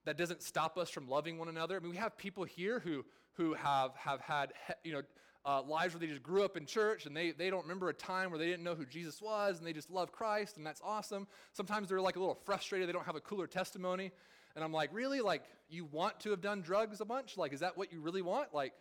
[0.06, 1.78] That doesn't stop us from loving one another.
[1.78, 5.02] I mean, we have people here who, who have, have had, you know,
[5.46, 7.94] uh, lives where they just grew up in church and they, they don't remember a
[7.94, 10.82] time where they didn't know who Jesus was and they just love Christ and that's
[10.84, 11.28] awesome.
[11.54, 14.12] Sometimes they're like a little frustrated, they don't have a cooler testimony.
[14.56, 15.22] And I'm like, really?
[15.22, 17.38] Like, you want to have done drugs a bunch?
[17.38, 18.54] Like, is that what you really want?
[18.54, 18.74] Like,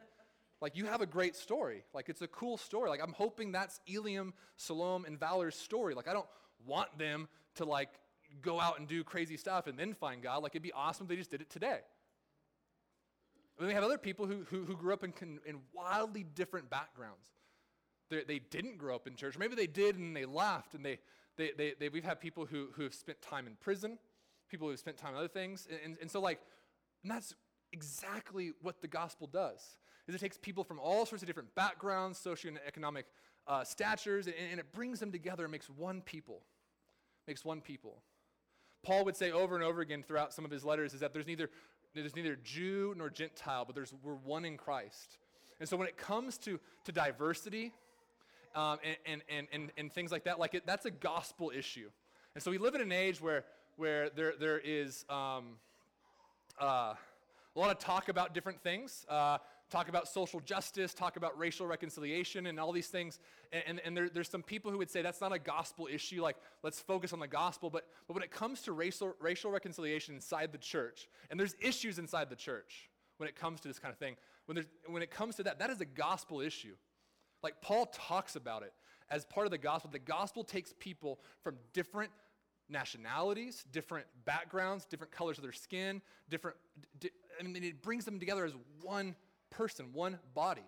[0.60, 1.84] like you have a great story.
[1.94, 2.90] Like, it's a cool story.
[2.90, 5.94] Like, I'm hoping that's Eliam, Salome, and Valor's story.
[5.94, 6.26] Like, I don't
[6.66, 7.88] want them to like
[8.42, 10.42] go out and do crazy stuff and then find God.
[10.42, 11.78] Like, it'd be awesome if they just did it today.
[13.60, 15.12] And we have other people who, who, who grew up in,
[15.46, 17.28] in wildly different backgrounds.
[18.08, 19.36] They're, they did not grow up in church.
[19.38, 20.74] Maybe they did and they left.
[20.74, 20.98] And they,
[21.36, 23.98] they, they, they, we've had people who, who have spent time in prison,
[24.48, 25.68] people who have spent time on other things.
[25.70, 26.40] And, and, and so, like,
[27.02, 27.34] and that's
[27.72, 29.76] exactly what the gospel does
[30.08, 33.04] is it takes people from all sorts of different backgrounds socioeconomic
[33.46, 36.42] uh, statures and, and, it brings them together and makes one people
[37.28, 38.02] makes one people
[38.82, 41.28] paul would say over and over again throughout some of his letters is that there's
[41.28, 41.48] neither
[41.94, 45.18] there's neither Jew nor Gentile, but there's, we're one in Christ.
[45.59, 47.72] And so when it comes to, to diversity
[48.55, 51.88] um, and, and, and, and, things like that, like it, that's a gospel issue.
[52.35, 53.44] And so we live in an age where,
[53.76, 55.57] where there, there is um,
[56.61, 56.94] uh,
[57.55, 59.05] a lot of talk about different things.
[59.09, 59.38] Uh,
[59.70, 63.18] talk about social justice, talk about racial reconciliation, and all these things.
[63.52, 66.22] And, and, and there, there's some people who would say that's not a gospel issue,
[66.22, 67.70] like let's focus on the gospel.
[67.70, 71.98] But, but when it comes to racial, racial reconciliation inside the church, and there's issues
[71.98, 75.37] inside the church when it comes to this kind of thing, when, when it comes
[75.37, 76.74] to that, that is a gospel issue.
[77.42, 78.72] Like Paul talks about it
[79.11, 79.90] as part of the gospel.
[79.90, 82.11] The gospel takes people from different
[82.68, 86.56] nationalities, different backgrounds, different colors of their skin, different,
[86.98, 88.52] di- I mean, it brings them together as
[88.83, 89.16] one
[89.50, 90.66] person, one body.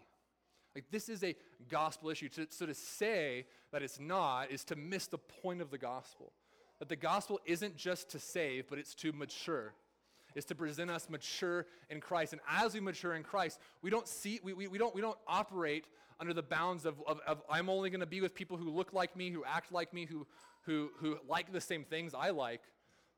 [0.74, 1.34] Like, this is a
[1.68, 2.28] gospel issue.
[2.50, 6.32] So, to say that it's not is to miss the point of the gospel.
[6.78, 9.74] That the gospel isn't just to save, but it's to mature.
[10.34, 12.32] It's to present us mature in Christ.
[12.32, 15.18] And as we mature in Christ, we don't see, we, we, we don't, we don't
[15.26, 15.86] operate
[16.18, 18.92] under the bounds of, of, of I'm only going to be with people who look
[18.92, 20.26] like me, who act like me, who,
[20.62, 22.62] who, who like the same things I like.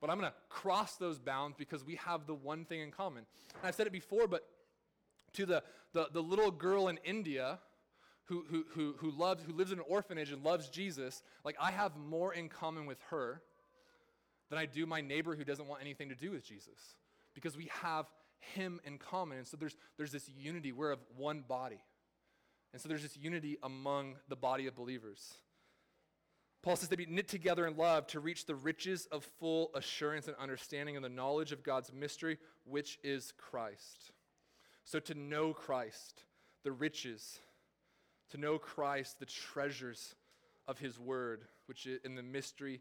[0.00, 3.24] But I'm going to cross those bounds because we have the one thing in common.
[3.54, 4.46] And I've said it before, but
[5.34, 7.58] to the, the, the little girl in India
[8.26, 11.70] who, who, who, who, loves, who lives in an orphanage and loves Jesus, like I
[11.70, 13.42] have more in common with her
[14.50, 16.96] than I do my neighbor who doesn't want anything to do with Jesus.
[17.34, 18.06] Because we have
[18.54, 19.38] him in common.
[19.38, 20.72] And so there's, there's this unity.
[20.72, 21.82] We're of one body.
[22.72, 25.34] And so there's this unity among the body of believers.
[26.62, 30.28] Paul says to be knit together in love to reach the riches of full assurance
[30.28, 34.12] and understanding and the knowledge of God's mystery, which is Christ.
[34.84, 36.22] So to know Christ,
[36.62, 37.40] the riches,
[38.30, 40.14] to know Christ, the treasures
[40.66, 42.80] of his word, which is in the mystery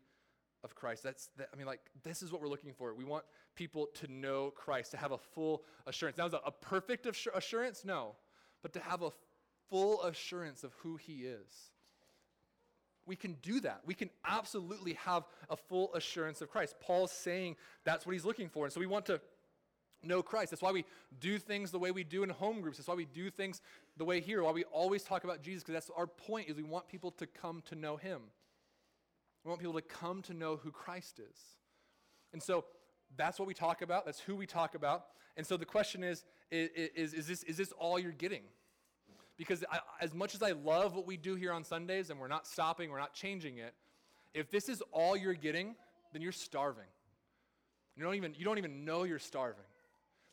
[0.64, 1.04] of Christ.
[1.04, 2.94] That's, that, I mean, like, this is what we're looking for.
[2.94, 6.18] We want people to know Christ, to have a full assurance.
[6.18, 7.84] Now, is a, a perfect assurance?
[7.86, 8.16] No.
[8.62, 9.10] But to have a
[9.70, 11.72] full assurance of who he is.
[13.06, 13.82] We can do that.
[13.86, 16.76] We can absolutely have a full assurance of Christ.
[16.80, 18.66] Paul's saying that's what he's looking for.
[18.66, 19.20] And so we want to
[20.04, 20.52] know Christ.
[20.52, 20.86] That's why we
[21.20, 22.78] do things the way we do in home groups.
[22.78, 23.62] That's why we do things
[23.98, 24.44] the way here.
[24.44, 27.28] Why we always talk about Jesus, because that's our point is we want people to
[27.28, 28.22] come to know him.
[29.44, 31.38] We want people to come to know who Christ is.
[32.32, 32.66] And so
[33.18, 34.06] that's what we talk about.
[34.06, 35.06] That's who we talk about.
[35.38, 38.44] And so the question is, is, is, is this, is this all you're getting?
[39.38, 42.28] Because I, as much as I love what we do here on Sundays and we're
[42.28, 43.74] not stopping, we're not changing it,
[44.34, 45.76] if this is all you're getting,
[46.12, 46.86] then you're starving.
[47.96, 49.64] You don't even, you don't even know you're starving.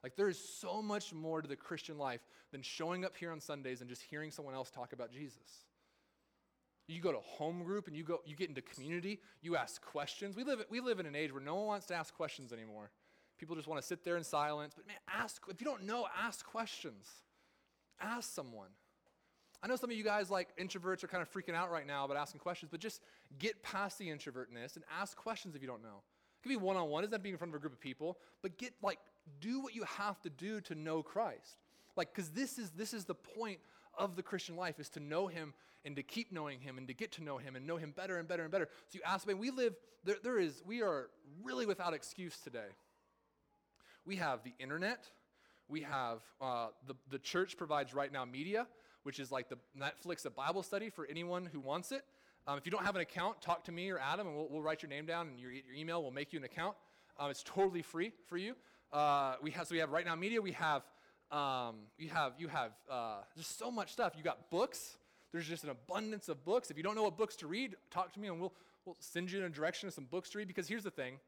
[0.03, 2.21] Like there is so much more to the Christian life
[2.53, 5.67] than showing up here on Sundays and just hearing someone else talk about Jesus.
[6.89, 10.37] You go to home group and you go you get into community, you ask questions.
[10.37, 12.91] We live we live in an age where no one wants to ask questions anymore.
[13.39, 14.75] People just want to sit there in silence.
[14.75, 17.07] But man, ask if you don't know, ask questions.
[18.01, 18.71] Ask someone.
[19.63, 22.07] I know some of you guys like introverts are kind of freaking out right now
[22.07, 23.03] about asking questions, but just
[23.39, 26.03] get past the introvertness and ask questions if you don't know.
[26.41, 27.81] It could be one on one, Isn't have to in front of a group of
[27.81, 28.99] people, but get like
[29.41, 31.59] do what you have to do to know Christ.
[31.97, 33.59] Like, because this is this is the point
[33.99, 35.53] of the Christian life is to know him
[35.85, 38.19] and to keep knowing him and to get to know him and know him better
[38.19, 38.69] and better and better.
[38.89, 39.75] So you ask me, we live,
[40.05, 41.09] there, there is, we are
[41.43, 42.69] really without excuse today.
[44.05, 45.05] We have the internet.
[45.69, 48.67] We have uh, the, the church provides RightNow Media,
[49.05, 52.05] which is like the Netflix of Bible study for anyone who wants it.
[52.47, 54.63] Um, if you don't have an account, talk to me or Adam, and we'll, we'll
[54.63, 56.03] write your name down and your, your email.
[56.03, 56.75] We'll make you an account.
[57.19, 58.55] Um, it's totally free for you.
[58.93, 60.41] Uh, we have so we have RightNow Media.
[60.41, 60.83] We have
[61.31, 64.15] um, you have you have uh, just so much stuff.
[64.17, 64.97] You got books.
[65.33, 66.71] There's just an abundance of books.
[66.71, 68.53] If you don't know what books to read, talk to me and we'll
[68.85, 70.49] we'll send you in a direction of some books to read.
[70.49, 71.21] Because here's the thing.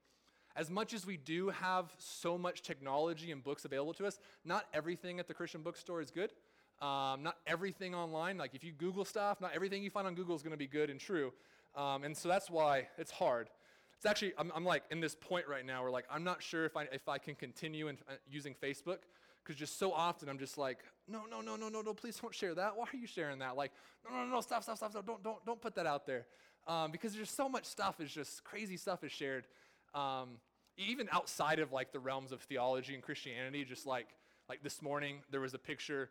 [0.57, 4.67] As much as we do have so much technology and books available to us, not
[4.75, 6.33] everything at the Christian bookstore is good.
[6.83, 10.35] Um, not everything online, like if you Google stuff, not everything you find on Google
[10.35, 11.33] is going to be good and true.
[11.77, 13.51] Um, and so that's why it's hard.
[13.97, 16.65] It's actually, I'm, I'm, like in this point right now where like, I'm not sure
[16.65, 18.99] if I, if I can continue in, uh, using Facebook
[19.45, 22.35] because just so often I'm just like, no, no, no, no, no, no, please don't
[22.35, 22.77] share that.
[22.77, 23.57] Why are you sharing that?
[23.57, 23.71] Like,
[24.05, 25.07] no, no, no, stop, stop, stop, stop.
[25.07, 26.27] Don't, don't, don't put that out there.
[26.67, 29.47] Um, because there's so much stuff is just crazy stuff is shared.
[29.95, 30.31] Um,
[30.77, 34.09] even outside of like the realms of theology and Christianity, just like,
[34.49, 36.11] like this morning, there was a picture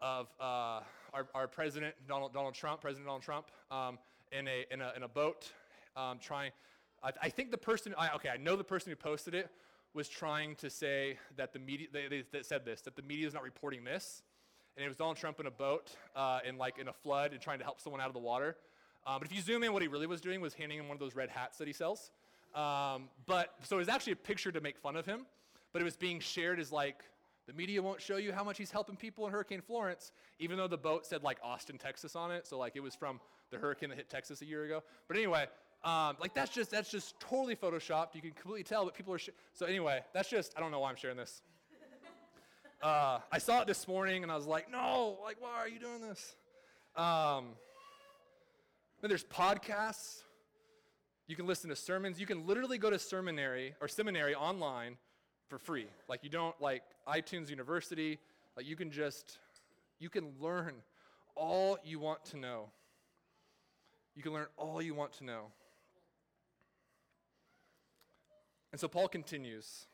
[0.00, 0.80] of uh,
[1.12, 3.98] our, our president, Donald, Donald Trump, President Donald Trump, um,
[4.32, 5.50] in, a, in, a, in a boat
[5.96, 6.52] um, trying,
[7.02, 9.50] I, I think the person, I, okay, I know the person who posted it
[9.94, 13.26] was trying to say that the media, they, they, they said this, that the media
[13.26, 14.22] is not reporting this.
[14.76, 17.40] And it was Donald Trump in a boat uh, in like in a flood and
[17.40, 18.56] trying to help someone out of the water.
[19.04, 20.94] Um, but if you zoom in, what he really was doing was handing him one
[20.94, 22.12] of those red hats that he sells.
[22.54, 25.26] Um, but so it was actually a picture to make fun of him,
[25.72, 27.02] but it was being shared as like
[27.48, 30.68] the media won't show you how much he's helping people in Hurricane Florence, even though
[30.68, 32.46] the boat said like Austin, Texas on it.
[32.46, 34.82] So like it was from the hurricane that hit Texas a year ago.
[35.08, 35.46] But anyway,
[35.82, 38.14] um, like that's just that's just totally photoshopped.
[38.14, 39.18] You can completely tell, but people are.
[39.18, 41.42] Sh- so anyway, that's just I don't know why I'm sharing this.
[42.80, 45.80] Uh, I saw it this morning and I was like, no, like why are you
[45.80, 46.36] doing this?
[46.94, 47.46] Um,
[49.00, 50.22] then there's podcasts.
[51.26, 52.20] You can listen to sermons.
[52.20, 54.96] You can literally go to seminary or seminary online
[55.48, 55.86] for free.
[56.08, 58.18] Like you don't like iTunes University.
[58.56, 59.38] Like you can just
[59.98, 60.74] you can learn
[61.34, 62.70] all you want to know.
[64.14, 65.46] You can learn all you want to know.
[68.72, 69.86] And so Paul continues,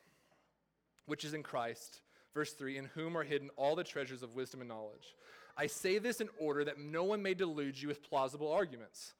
[1.05, 2.01] which is in Christ,
[2.33, 5.15] verse 3, in whom are hidden all the treasures of wisdom and knowledge.
[5.57, 9.13] I say this in order that no one may delude you with plausible arguments.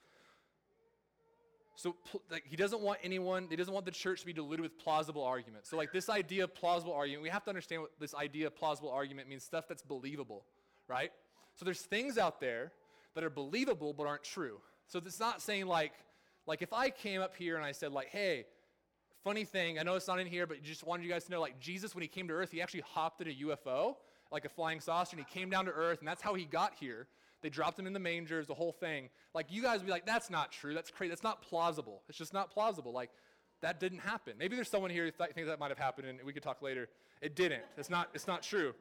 [1.75, 1.95] So
[2.31, 5.23] like, he doesn't want anyone, he doesn't want the church to be diluted with plausible
[5.23, 5.69] arguments.
[5.69, 8.55] So like this idea of plausible argument, we have to understand what this idea of
[8.55, 10.45] plausible argument means, stuff that's believable,
[10.87, 11.11] right?
[11.55, 12.71] So there's things out there
[13.13, 14.59] that are believable but aren't true.
[14.87, 15.93] So it's not saying like,
[16.47, 18.45] like if I came up here and I said like, hey,
[19.25, 21.41] Funny thing, I know it's not in here, but just wanted you guys to know
[21.41, 23.95] like Jesus, when he came to earth, he actually hopped in a UFO,
[24.31, 26.75] like a flying saucer, and he came down to earth, and that's how he got
[26.79, 27.07] here.
[27.45, 29.07] They dropped him in the mangers, the whole thing.
[29.35, 30.73] Like, you guys would be like, that's not true.
[30.73, 31.09] That's crazy.
[31.09, 32.01] That's not plausible.
[32.09, 32.91] It's just not plausible.
[32.91, 33.11] Like,
[33.61, 34.33] that didn't happen.
[34.39, 36.63] Maybe there's someone here who th- thinks that might have happened, and we could talk
[36.63, 36.89] later.
[37.21, 37.61] It didn't.
[37.77, 38.73] It's not, it's not true.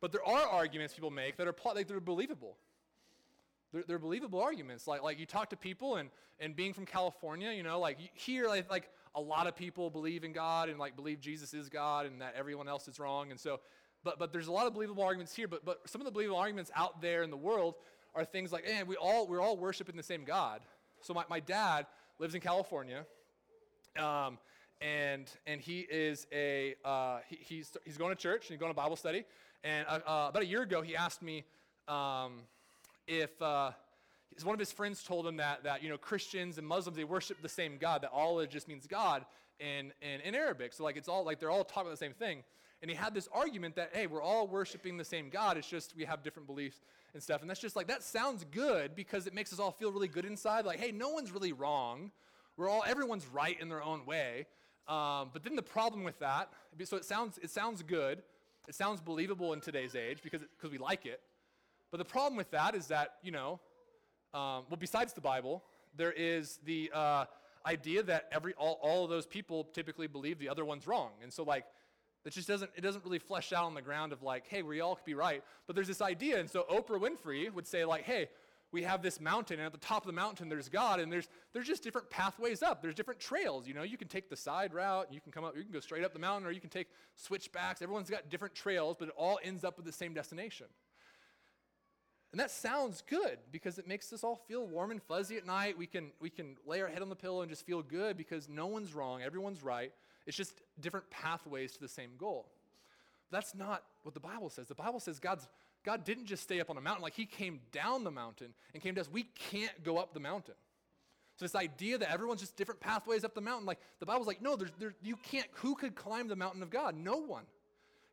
[0.00, 2.56] But there are arguments people make that are, pl- like, they're believable.
[3.72, 4.86] They're, they're, believable arguments.
[4.86, 8.46] Like, like you talk to people, and, and being from California, you know, like, here,
[8.46, 12.06] like, like a lot of people believe in God and, like, believe Jesus is God
[12.06, 13.32] and that everyone else is wrong.
[13.32, 13.58] And so,
[14.04, 16.38] but, but there's a lot of believable arguments here, but, but some of the believable
[16.38, 17.76] arguments out there in the world
[18.14, 20.60] are things like, eh, we all, we're all worshiping the same God.
[21.00, 21.86] So my, my dad
[22.18, 23.04] lives in California,
[23.98, 24.38] um,
[24.80, 28.70] and, and he is a, uh, he, he's, he's going to church and he's going
[28.70, 29.24] to Bible study.
[29.62, 31.44] And uh, uh, about a year ago, he asked me
[31.88, 32.40] um,
[33.06, 33.70] if uh,
[34.42, 37.40] one of his friends told him that, that, you know, Christians and Muslims, they worship
[37.40, 39.24] the same God, that Allah just means God
[39.60, 40.72] in, in, in Arabic.
[40.72, 42.42] So like it's all, like they're all talking about the same thing.
[42.84, 45.56] And he had this argument that, hey, we're all worshiping the same God.
[45.56, 46.82] It's just we have different beliefs
[47.14, 47.40] and stuff.
[47.40, 50.26] And that's just like, that sounds good because it makes us all feel really good
[50.26, 50.66] inside.
[50.66, 52.10] Like, hey, no one's really wrong.
[52.58, 54.44] We're all, everyone's right in their own way.
[54.86, 56.50] Um, but then the problem with that,
[56.84, 58.22] so it sounds, it sounds good.
[58.68, 61.22] It sounds believable in today's age because, because we like it.
[61.90, 63.60] But the problem with that is that, you know,
[64.34, 65.64] um, well, besides the Bible,
[65.96, 67.24] there is the uh,
[67.64, 71.12] idea that every, all, all of those people typically believe the other one's wrong.
[71.22, 71.64] And so, like,
[72.24, 74.80] it just doesn't, it doesn't really flesh out on the ground of like, hey, we
[74.80, 75.42] all could be right.
[75.66, 76.38] But there's this idea.
[76.38, 78.28] And so Oprah Winfrey would say, like, hey,
[78.74, 81.28] we have this mountain, and at the top of the mountain there's God, and there's
[81.52, 82.82] there's just different pathways up.
[82.82, 83.68] There's different trails.
[83.68, 85.78] You know, you can take the side route, you can come up, you can go
[85.78, 87.80] straight up the mountain, or you can take switchbacks.
[87.80, 90.66] Everyone's got different trails, but it all ends up with the same destination.
[92.32, 95.78] And that sounds good because it makes us all feel warm and fuzzy at night.
[95.78, 98.48] We can we can lay our head on the pillow and just feel good because
[98.48, 99.92] no one's wrong, everyone's right.
[100.26, 102.46] It's just different pathways to the same goal.
[103.30, 104.68] But that's not what the Bible says.
[104.68, 105.48] The Bible says God's
[105.84, 108.82] God didn't just stay up on a mountain, like he came down the mountain and
[108.82, 109.10] came to us.
[109.10, 110.54] We can't go up the mountain.
[111.36, 114.40] So this idea that everyone's just different pathways up the mountain, like the Bible's like,
[114.40, 116.96] no, there's, there, you can't, who could climb the mountain of God?
[116.96, 117.44] No one.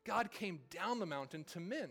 [0.04, 1.90] God came down the mountain to men.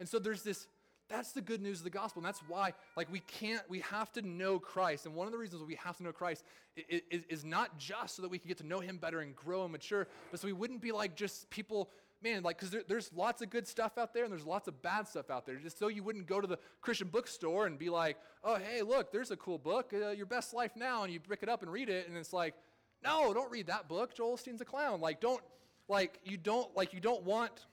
[0.00, 0.66] And so there's this,
[1.10, 2.20] that's the good news of the gospel.
[2.20, 5.06] And that's why, like, we can't, we have to know Christ.
[5.06, 6.44] And one of the reasons we have to know Christ
[6.76, 9.64] is, is, not just so that we can get to know him better and grow
[9.64, 11.90] and mature, but so we wouldn't be like just people
[12.22, 14.82] man, like, because there, there's lots of good stuff out there and there's lots of
[14.82, 15.56] bad stuff out there.
[15.56, 19.10] Just so you wouldn't go to the Christian bookstore and be like, oh, hey, look,
[19.10, 21.72] there's a cool book, uh, Your Best Life Now, and you pick it up and
[21.72, 22.54] read it, and it's like,
[23.02, 24.14] no, don't read that book.
[24.14, 25.00] Joel Osteen's a clown.
[25.00, 25.42] Like, don't,
[25.88, 27.66] like, you don't, like, you don't want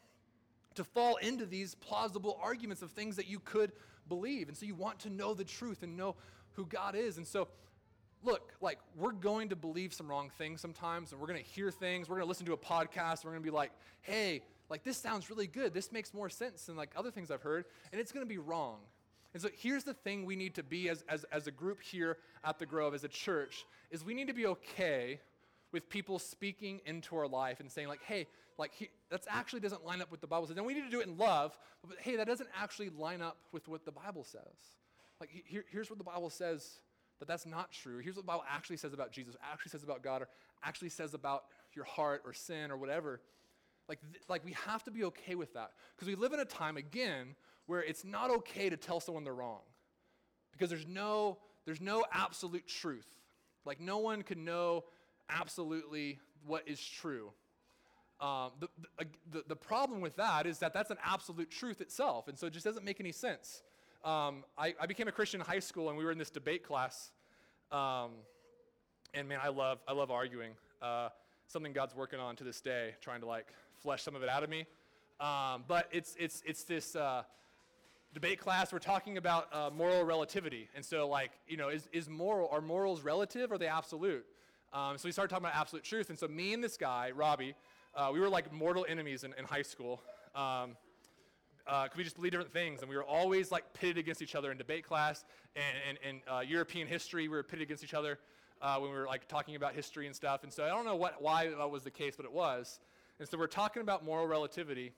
[0.77, 3.71] to fall into these plausible arguments of things that you could
[4.09, 4.47] believe.
[4.47, 6.15] And so you want to know the truth and know
[6.53, 7.17] who God is.
[7.17, 7.47] And so
[8.23, 11.71] look, like we're going to believe some wrong things sometimes, and we're going to hear
[11.71, 12.09] things.
[12.09, 13.23] We're going to listen to a podcast.
[13.23, 15.73] We're going to be like, hey, like this sounds really good.
[15.73, 18.37] This makes more sense than like other things I've heard, and it's going to be
[18.37, 18.77] wrong.
[19.33, 22.17] And so here's the thing we need to be as, as, as a group here
[22.43, 25.19] at the Grove, as a church, is we need to be okay
[25.71, 30.01] with people speaking into our life and saying like, hey, like that actually doesn't line
[30.01, 30.57] up with the Bible says.
[30.57, 33.37] And we need to do it in love, but hey, that doesn't actually line up
[33.51, 34.41] with what the Bible says.
[35.19, 36.79] Like here, here's what the Bible says
[37.19, 37.99] that that's not true.
[37.99, 40.27] Here's what the Bible actually says about Jesus, actually says about God, or
[40.63, 43.21] actually says about your heart or sin or whatever.
[43.89, 45.71] Like, th- like we have to be okay with that.
[45.95, 49.33] Because we live in a time, again, where it's not okay to tell someone they're
[49.33, 49.61] wrong.
[50.51, 53.07] Because there's no, there's no absolute truth.
[53.65, 54.83] Like no one can know
[55.29, 57.31] absolutely what is true.
[58.19, 58.67] Um, the,
[59.31, 62.27] the, the problem with that is that that's an absolute truth itself.
[62.27, 63.61] And so it just doesn't make any sense.
[64.03, 66.63] Um, I, I, became a Christian in high school, and we were in this debate
[66.63, 67.11] class.
[67.71, 68.11] Um,
[69.13, 70.51] and man, I love, I love arguing.
[70.81, 71.09] Uh,
[71.47, 73.47] something God's working on to this day, trying to like
[73.81, 74.65] flesh some of it out of me.
[75.19, 77.23] Um, but it's, it's, it's this uh,
[78.13, 78.71] debate class.
[78.73, 80.69] We're talking about uh, moral relativity.
[80.75, 84.25] And so, like, you know, is, is moral, are morals relative or are they absolute?
[84.73, 86.09] Um, so we started talking about absolute truth.
[86.09, 87.55] And so me and this guy, Robbie,
[87.97, 90.01] uh, we were like mortal enemies in, in high school.
[90.35, 90.77] Um,
[91.65, 94.51] uh, we just believe different things, and we were always like pitted against each other
[94.51, 97.23] in debate class and in uh, European history.
[97.23, 98.19] We were pitted against each other
[98.61, 100.43] uh, when we were like talking about history and stuff.
[100.43, 102.79] And so I don't know what why that was the case, but it was.
[103.19, 104.93] And so we're talking about moral relativity,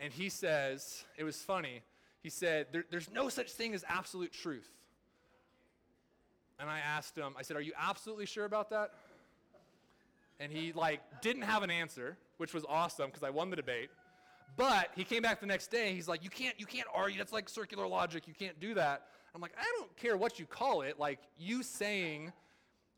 [0.00, 1.82] and he says it was funny.
[2.20, 4.68] He said there, there's no such thing as absolute truth.
[6.58, 7.34] And I asked him.
[7.38, 8.90] I said, "Are you absolutely sure about that?"
[10.40, 13.90] And he like didn't have an answer, which was awesome because I won the debate.
[14.56, 15.94] But he came back the next day.
[15.94, 17.18] He's like, you can't, you can't argue.
[17.18, 18.28] That's like circular logic.
[18.28, 19.06] You can't do that.
[19.34, 20.98] I'm like, I don't care what you call it.
[20.98, 22.32] Like you saying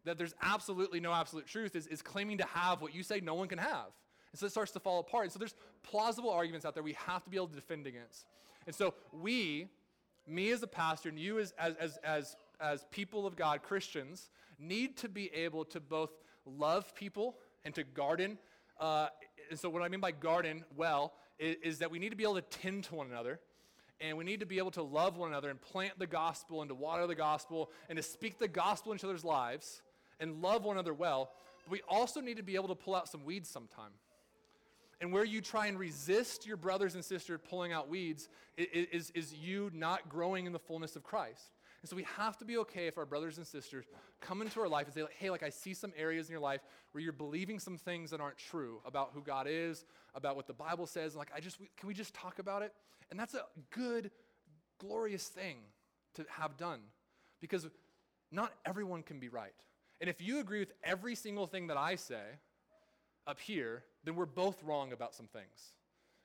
[0.04, 3.34] that there's absolutely no absolute truth is, is claiming to have what you say no
[3.34, 3.88] one can have.
[4.32, 5.24] And so it starts to fall apart.
[5.24, 8.26] And so there's plausible arguments out there we have to be able to defend against.
[8.66, 9.68] And so we
[10.26, 14.30] me as a pastor and you as, as, as, as, as people of God, Christians,
[14.58, 16.10] need to be able to both
[16.44, 18.38] love people and to garden.
[18.78, 19.08] Uh,
[19.50, 22.24] and so, what I mean by garden well is, is that we need to be
[22.24, 23.40] able to tend to one another
[24.00, 26.68] and we need to be able to love one another and plant the gospel and
[26.68, 29.82] to water the gospel and to speak the gospel in each other's lives
[30.20, 31.30] and love one another well.
[31.64, 33.92] But we also need to be able to pull out some weeds sometime.
[35.00, 39.34] And where you try and resist your brothers and sisters pulling out weeds is, is
[39.34, 41.55] you not growing in the fullness of Christ.
[41.86, 43.84] And so we have to be okay if our brothers and sisters
[44.20, 46.60] come into our life and say, hey, like I see some areas in your life
[46.90, 50.52] where you're believing some things that aren't true about who God is, about what the
[50.52, 51.12] Bible says.
[51.12, 52.72] And like, I just, can we just talk about it?
[53.12, 54.10] And that's a good,
[54.80, 55.58] glorious thing
[56.14, 56.80] to have done
[57.40, 57.68] because
[58.32, 59.54] not everyone can be right.
[60.00, 62.40] And if you agree with every single thing that I say
[63.28, 65.74] up here, then we're both wrong about some things.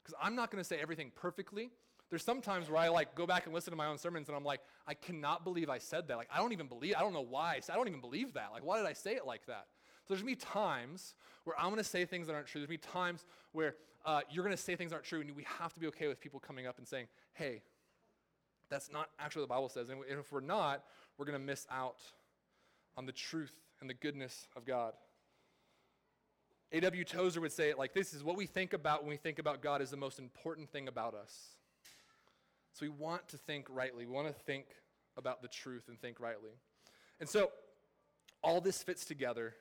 [0.01, 1.69] Because I'm not going to say everything perfectly.
[2.11, 4.43] There's sometimes where I like go back and listen to my own sermons and I'm
[4.43, 6.17] like, I cannot believe I said that.
[6.17, 7.61] Like, I don't even believe, I don't know why.
[7.71, 8.51] I don't even believe that.
[8.51, 9.65] Like, why did I say it like that?
[10.03, 12.59] So there's to be times where I'm to say things that aren't true.
[12.59, 15.73] There's to be times where uh, you're to say things aren't true, and we have
[15.73, 17.61] to be okay with people coming up and saying, hey,
[18.69, 19.89] that's not actually what the Bible says.
[19.89, 20.83] And if we're not,
[21.17, 22.01] we're to miss out
[22.97, 24.93] on the truth and the goodness of God.
[26.73, 27.03] A.W.
[27.03, 29.61] Tozer would say it like this is what we think about when we think about
[29.61, 31.57] God is the most important thing about us.
[32.73, 34.05] So we want to think rightly.
[34.05, 34.65] We want to think
[35.17, 36.51] about the truth and think rightly.
[37.19, 37.51] And so
[38.43, 39.53] all this fits together.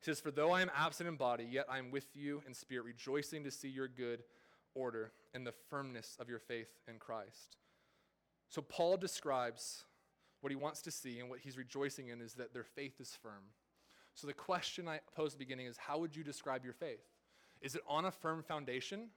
[0.00, 2.54] He says, For though I am absent in body, yet I am with you in
[2.54, 4.22] spirit, rejoicing to see your good
[4.74, 7.56] order and the firmness of your faith in Christ.
[8.48, 9.84] So Paul describes
[10.40, 13.16] what he wants to see and what he's rejoicing in is that their faith is
[13.22, 13.52] firm.
[14.14, 17.04] So the question I posed at the beginning is how would you describe your faith?
[17.60, 19.08] Is it on a firm foundation?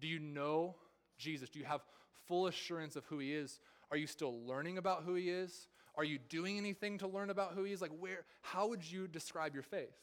[0.00, 0.76] Do you know
[1.18, 1.48] Jesus?
[1.48, 1.80] Do you have
[2.26, 3.60] full assurance of who he is?
[3.90, 5.68] Are you still learning about who he is?
[5.96, 7.82] Are you doing anything to learn about who he is?
[7.82, 9.96] Like where how would you describe your faith?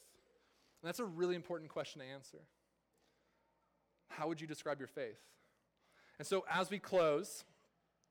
[0.82, 2.38] And that's a really important question to answer.
[4.08, 5.18] How would you describe your faith?
[6.18, 7.44] And so as we close,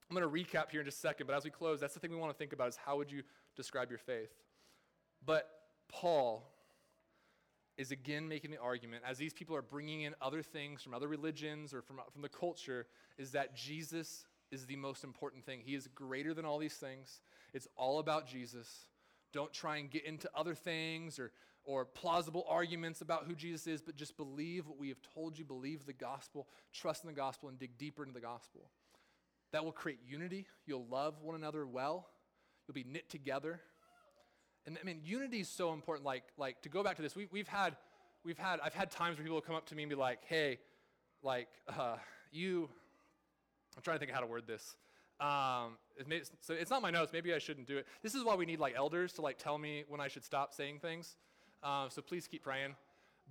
[0.10, 1.99] I'm going to recap here in just a second, but as we close, that's the
[1.99, 3.24] thing we want to think about is how would you
[3.55, 4.30] describe your faith?
[5.26, 5.49] But
[5.89, 6.43] Paul
[7.78, 11.07] is again making the argument, as these people are bringing in other things from other
[11.07, 15.61] religions or from, from the culture, is that Jesus is the most important thing.
[15.63, 17.21] He is greater than all these things.
[17.53, 18.86] It's all about Jesus.
[19.34, 21.32] Don't try and get into other things or,
[21.65, 25.45] or plausible arguments about who Jesus is, but just believe what we have told you,
[25.45, 28.61] believe the gospel, trust in the gospel, and dig deeper into the gospel.
[29.51, 30.47] That will create unity.
[30.65, 32.07] You'll love one another well.
[32.67, 33.61] You'll be knit together.
[34.68, 36.05] And I mean, unity is so important.
[36.05, 37.78] Like, like to go back to this, we, we've had,
[38.26, 40.59] we've had, I've had times where people come up to me and be like, "Hey,
[41.24, 41.95] like, uh,
[42.32, 42.70] you,"
[43.76, 44.76] I'm trying to think of how to word this.
[45.20, 47.11] Um, it may, so it's not my notes.
[47.13, 47.88] Maybe I shouldn't do it.
[48.03, 50.53] This is why we need like elders to like tell me when I should stop
[50.53, 51.15] saying things.
[51.63, 52.76] Uh, so please keep praying.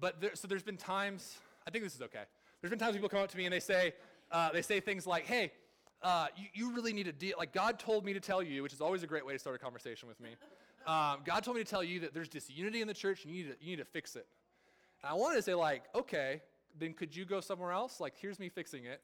[0.01, 1.37] But there, so there's been times.
[1.66, 2.22] I think this is okay.
[2.61, 3.93] There's been times people come up to me and they say,
[4.32, 5.53] uh, they say things like, "Hey,
[6.03, 8.72] uh, you, you, really need to deal." Like God told me to tell you, which
[8.72, 10.30] is always a great way to start a conversation with me.
[10.87, 13.45] Um, God told me to tell you that there's disunity in the church and you
[13.45, 14.26] need to, you need to fix it.
[15.03, 16.43] And I wanted to say like, okay,
[16.78, 18.01] then could you go somewhere else?
[18.01, 19.01] Like, here's me fixing it.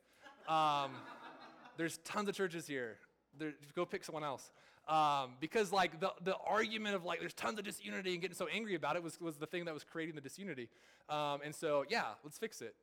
[0.49, 0.93] Um,
[1.77, 2.99] there's tons of churches here.
[3.39, 4.51] There, go pick someone else.
[4.89, 8.47] Um, because like the, the argument of like there's tons of disunity and getting so
[8.53, 10.69] angry about it was, was the thing that was creating the disunity.
[11.09, 12.75] Um, and so yeah, let's fix it.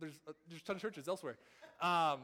[0.00, 1.36] There's, uh, there's tons of churches elsewhere.
[1.80, 2.20] Um,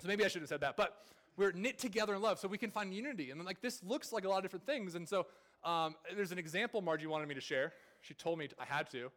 [0.00, 0.76] so maybe I shouldn't have said that.
[0.76, 0.96] But
[1.36, 3.30] we're knit together in love so we can find unity.
[3.30, 4.94] And then like this looks like a lot of different things.
[4.94, 5.26] And so
[5.64, 7.72] um, there's an example Margie wanted me to share.
[8.02, 9.10] She told me I had to.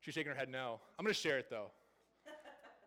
[0.00, 0.80] She's shaking her head no.
[0.98, 1.70] I'm going to share it though.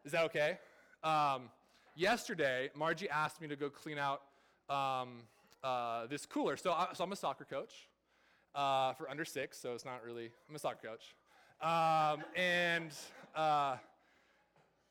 [0.03, 0.57] Is that okay?
[1.03, 1.49] Um,
[1.95, 4.21] yesterday, Margie asked me to go clean out
[4.69, 5.21] um,
[5.63, 6.57] uh, this cooler.
[6.57, 7.87] So, I, so I'm a soccer coach
[8.55, 11.15] uh, for under six, so it's not really, I'm a soccer coach.
[11.61, 12.91] Um, and,
[13.35, 13.77] uh,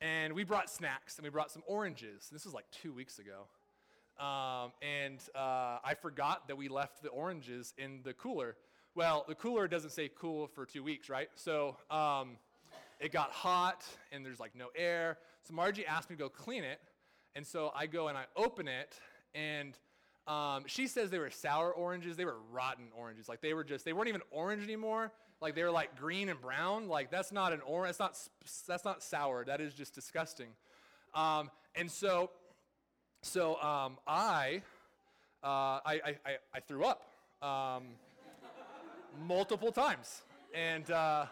[0.00, 2.28] and we brought snacks and we brought some oranges.
[2.32, 3.46] This was like two weeks ago.
[4.18, 8.56] Um, and uh, I forgot that we left the oranges in the cooler.
[8.94, 11.28] Well, the cooler doesn't stay cool for two weeks, right?
[11.34, 12.36] So um,
[13.00, 15.18] it got hot and there's like no air.
[15.42, 16.78] So Margie asked me to go clean it.
[17.34, 18.94] And so I go and I open it
[19.34, 19.76] and
[20.26, 22.16] um, she says they were sour oranges.
[22.16, 23.28] They were rotten oranges.
[23.28, 25.10] Like they were just, they weren't even orange anymore.
[25.40, 26.86] Like they were like green and brown.
[26.86, 27.96] Like that's not an orange.
[27.96, 29.44] That's not, that's not sour.
[29.44, 30.48] That is just disgusting.
[31.14, 32.30] Um, and so,
[33.22, 34.62] so um, I,
[35.42, 37.02] uh, I, I, I, threw up
[37.40, 37.84] um,
[39.26, 40.22] multiple times.
[40.54, 41.26] And uh,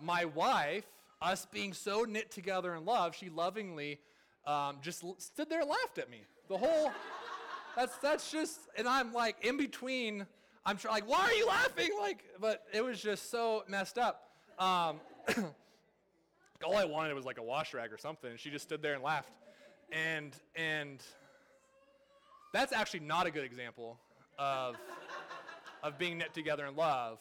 [0.00, 0.84] my wife,
[1.20, 3.98] us being so knit together in love, she lovingly
[4.46, 6.22] um, just l- stood there and laughed at me.
[6.48, 6.92] The whole,
[7.76, 10.24] that's, that's just, and I'm like in between,
[10.64, 11.90] I'm trying, like, why are you laughing?
[12.00, 14.30] Like, but it was just so messed up.
[14.58, 15.00] Um,
[16.64, 18.30] all I wanted was like a wash rag or something.
[18.30, 19.30] And she just stood there and laughed.
[19.92, 21.02] And, and
[22.52, 23.98] that's actually not a good example
[24.38, 24.76] of,
[25.82, 27.18] of being knit together in love.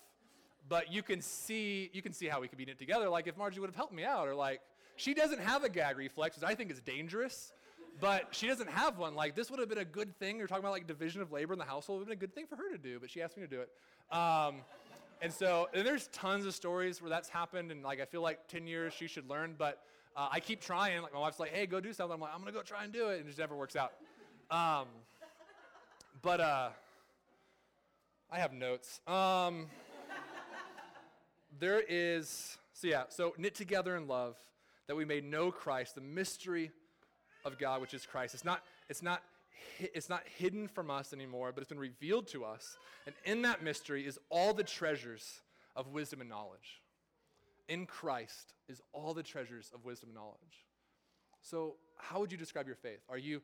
[0.70, 3.10] But you can see, you can see how we could be knit together.
[3.10, 4.62] Like if Margie would have helped me out or like,
[4.98, 7.54] she doesn't have a gag reflex, which I think is dangerous
[8.00, 9.16] but she doesn't have one.
[9.16, 10.38] Like this would have been a good thing.
[10.38, 12.00] You're talking about like division of labor in the household.
[12.00, 13.50] Would have been a good thing for her to do, but she asked me to
[13.50, 14.16] do it.
[14.16, 14.58] Um,
[15.22, 18.48] and so and there's tons of stories where that's happened, and like I feel like
[18.48, 19.84] 10 years she should learn, but
[20.18, 21.02] uh, I keep trying.
[21.02, 22.92] Like my wife's like, "Hey, go do something." I'm like, "I'm gonna go try and
[22.92, 23.94] do it," and it just never works out.
[24.50, 24.88] Um,
[26.22, 26.70] but uh,
[28.32, 29.00] I have notes.
[29.08, 29.68] Um,
[31.60, 33.04] there is so yeah.
[33.10, 34.36] So knit together in love,
[34.88, 36.72] that we may know Christ, the mystery
[37.46, 38.34] of God, which is Christ.
[38.34, 39.22] It's not, it's not,
[39.80, 42.78] it's not hidden from us anymore, but it's been revealed to us.
[43.06, 45.42] And in that mystery is all the treasures
[45.76, 46.82] of wisdom and knowledge.
[47.68, 50.66] In Christ is all the treasures of wisdom and knowledge.
[51.42, 53.00] So, how would you describe your faith?
[53.10, 53.42] Are you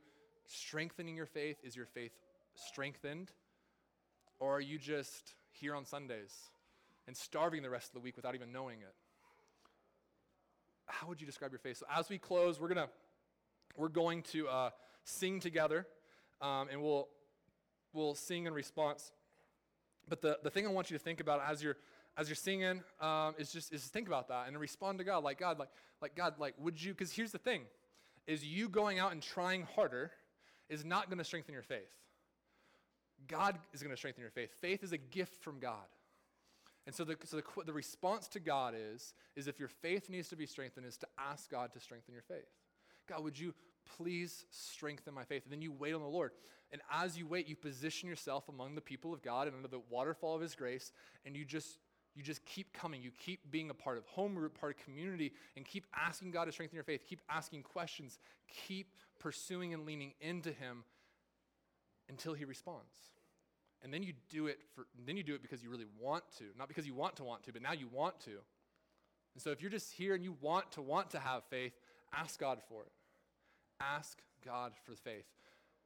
[0.47, 1.57] strengthening your faith?
[1.63, 2.11] Is your faith
[2.55, 3.31] strengthened?
[4.39, 6.33] Or are you just here on Sundays
[7.07, 8.93] and starving the rest of the week without even knowing it?
[10.85, 11.77] How would you describe your faith?
[11.77, 12.89] So, as we close, we're to
[13.75, 14.69] we're going to uh,
[15.03, 15.87] sing together,
[16.41, 17.07] um, and we'll,
[17.91, 19.11] we'll sing in response.
[20.07, 21.77] But the, the thing I want you to think about as you're,
[22.17, 25.39] as you're singing um, is just is think about that and respond to God like
[25.39, 25.69] God like
[26.01, 27.61] like God like would you because here's the thing
[28.27, 30.11] is you going out and trying harder
[30.69, 31.91] is not going to strengthen your faith.
[33.27, 34.51] God is going to strengthen your faith.
[34.59, 35.85] Faith is a gift from God.
[36.85, 40.27] And so, the, so the, the response to God is, is if your faith needs
[40.29, 42.49] to be strengthened, is to ask God to strengthen your faith.
[43.07, 43.53] God, would you
[43.97, 45.43] please strengthen my faith?
[45.43, 46.31] And then you wait on the Lord.
[46.71, 49.81] And as you wait, you position yourself among the people of God and under the
[49.89, 50.91] waterfall of his grace,
[51.25, 51.77] and you just
[52.15, 53.01] you just keep coming.
[53.01, 56.45] You keep being a part of home group, part of community, and keep asking God
[56.45, 57.01] to strengthen your faith.
[57.07, 58.19] Keep asking questions.
[58.67, 60.83] Keep pursuing and leaning into Him
[62.09, 62.95] until He responds.
[63.81, 64.85] And then you do it for.
[65.05, 67.43] Then you do it because you really want to, not because you want to want
[67.43, 68.31] to, but now you want to.
[69.33, 71.73] And so if you're just here and you want to want to have faith,
[72.13, 72.91] Ask God for it.
[73.79, 75.25] Ask God for the faith.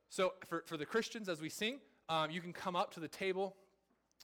[0.09, 3.07] So, for, for the Christians, as we sing, um, you can come up to the
[3.07, 3.55] table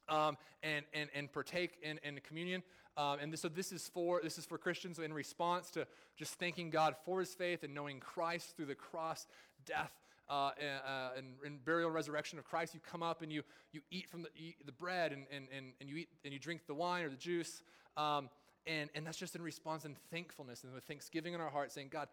[0.10, 2.64] um, and, and, and partake in, in communion.
[2.96, 6.36] Um, and this, so this is for this is for Christians in response to just
[6.36, 9.26] thanking God for His faith and knowing Christ through the cross,
[9.66, 9.92] death,
[10.30, 12.76] uh, and, uh, and, burial and resurrection of Christ.
[12.76, 13.42] You come up and you
[13.72, 16.40] you eat from the, eat the bread and, and, and, and you eat and you
[16.40, 17.64] drink the wine or the juice.
[17.98, 18.30] Um,
[18.66, 21.90] and, and that's just in response and thankfulness and with thanksgiving in our heart, saying,
[21.92, 22.08] God,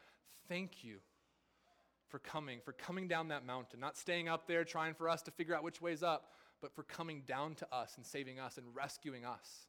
[0.49, 0.97] thank you
[2.09, 5.31] for coming, for coming down that mountain, not staying up there trying for us to
[5.31, 8.67] figure out which way's up, but for coming down to us and saving us and
[8.75, 9.67] rescuing us.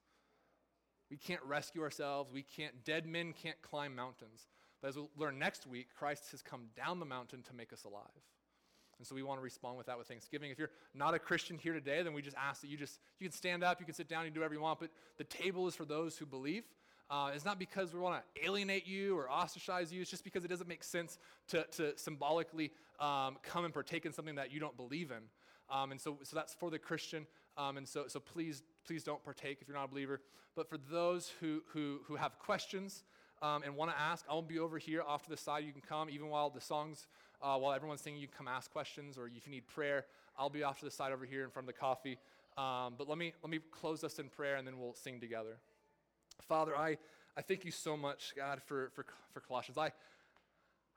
[1.10, 2.32] We can't rescue ourselves.
[2.32, 4.48] We can't, dead men can't climb mountains.
[4.82, 7.84] But as we'll learn next week, Christ has come down the mountain to make us
[7.84, 8.06] alive.
[8.98, 10.52] And so we want to respond with that with thanksgiving.
[10.52, 13.28] If you're not a Christian here today, then we just ask that you just, you
[13.28, 15.24] can stand up, you can sit down, you can do whatever you want, but the
[15.24, 16.64] table is for those who believe.
[17.10, 20.02] Uh, it's not because we want to alienate you or ostracize you.
[20.02, 21.18] It's just because it doesn't make sense
[21.50, 25.24] to, to symbolically um, come and partake in something that you don't believe in.
[25.72, 27.26] Um, and so, so that's for the Christian.
[27.58, 30.22] Um, and so, so please, please don't partake if you're not a believer.
[30.56, 33.04] But for those who, who, who have questions
[33.42, 35.64] um, and want to ask, I'll be over here off to the side.
[35.64, 37.08] You can come even while the songs
[37.42, 40.06] uh, while everyone's singing, you can come ask questions, or if you need prayer,
[40.38, 42.18] I'll be off to the side over here in front of the coffee.
[42.58, 45.58] Um, but let me, let me close us in prayer, and then we'll sing together.
[46.48, 46.98] Father, I,
[47.36, 49.78] I thank you so much, God, for, for, for Colossians.
[49.78, 49.92] I,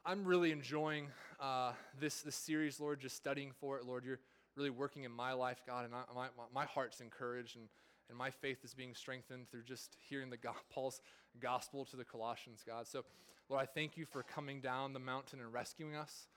[0.05, 1.07] I'm really enjoying
[1.41, 3.87] uh, this, this series, Lord, just studying for it.
[3.87, 4.21] Lord, you're
[4.57, 7.67] really working in my life, God, and I, my, my heart's encouraged, and,
[8.09, 10.39] and my faith is being strengthened through just hearing the
[10.73, 11.01] Paul's
[11.41, 12.87] gospel to the Colossians, God.
[12.87, 13.05] So,
[13.49, 16.29] Lord, I thank you for coming down the mountain and rescuing us.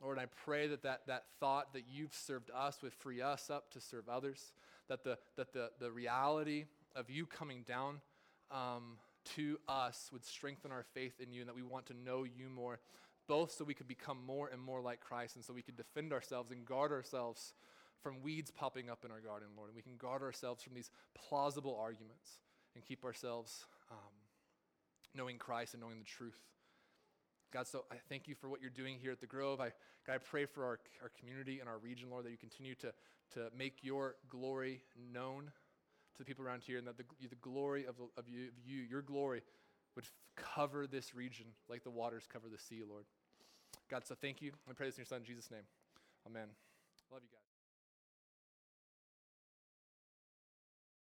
[0.00, 3.70] Lord, I pray that, that that thought that you've served us would free us up
[3.72, 4.52] to serve others,
[4.88, 6.64] that the, that the, the reality
[6.96, 8.00] of you coming down
[8.50, 8.98] um,
[9.36, 12.48] to us would strengthen our faith in you and that we want to know you
[12.48, 12.80] more,
[13.28, 16.12] both so we could become more and more like Christ and so we could defend
[16.12, 17.54] ourselves and guard ourselves
[18.02, 19.68] from weeds popping up in our garden, Lord.
[19.68, 22.38] And we can guard ourselves from these plausible arguments
[22.74, 23.96] and keep ourselves um,
[25.14, 26.40] knowing Christ and knowing the truth.
[27.52, 29.60] God, so I thank you for what you're doing here at the Grove.
[29.60, 29.72] I,
[30.06, 32.92] God, I pray for our, our community and our region, Lord, that you continue to,
[33.34, 37.84] to make your glory known to the people around here and that the, the glory
[37.84, 39.42] of, of, you, of you, your glory,
[39.94, 43.04] would cover this region like the waters cover the sea, Lord.
[43.90, 44.52] God, so thank you.
[44.68, 45.64] I pray this in your son, Jesus' name.
[46.26, 46.48] Amen.
[47.10, 47.41] Love you guys.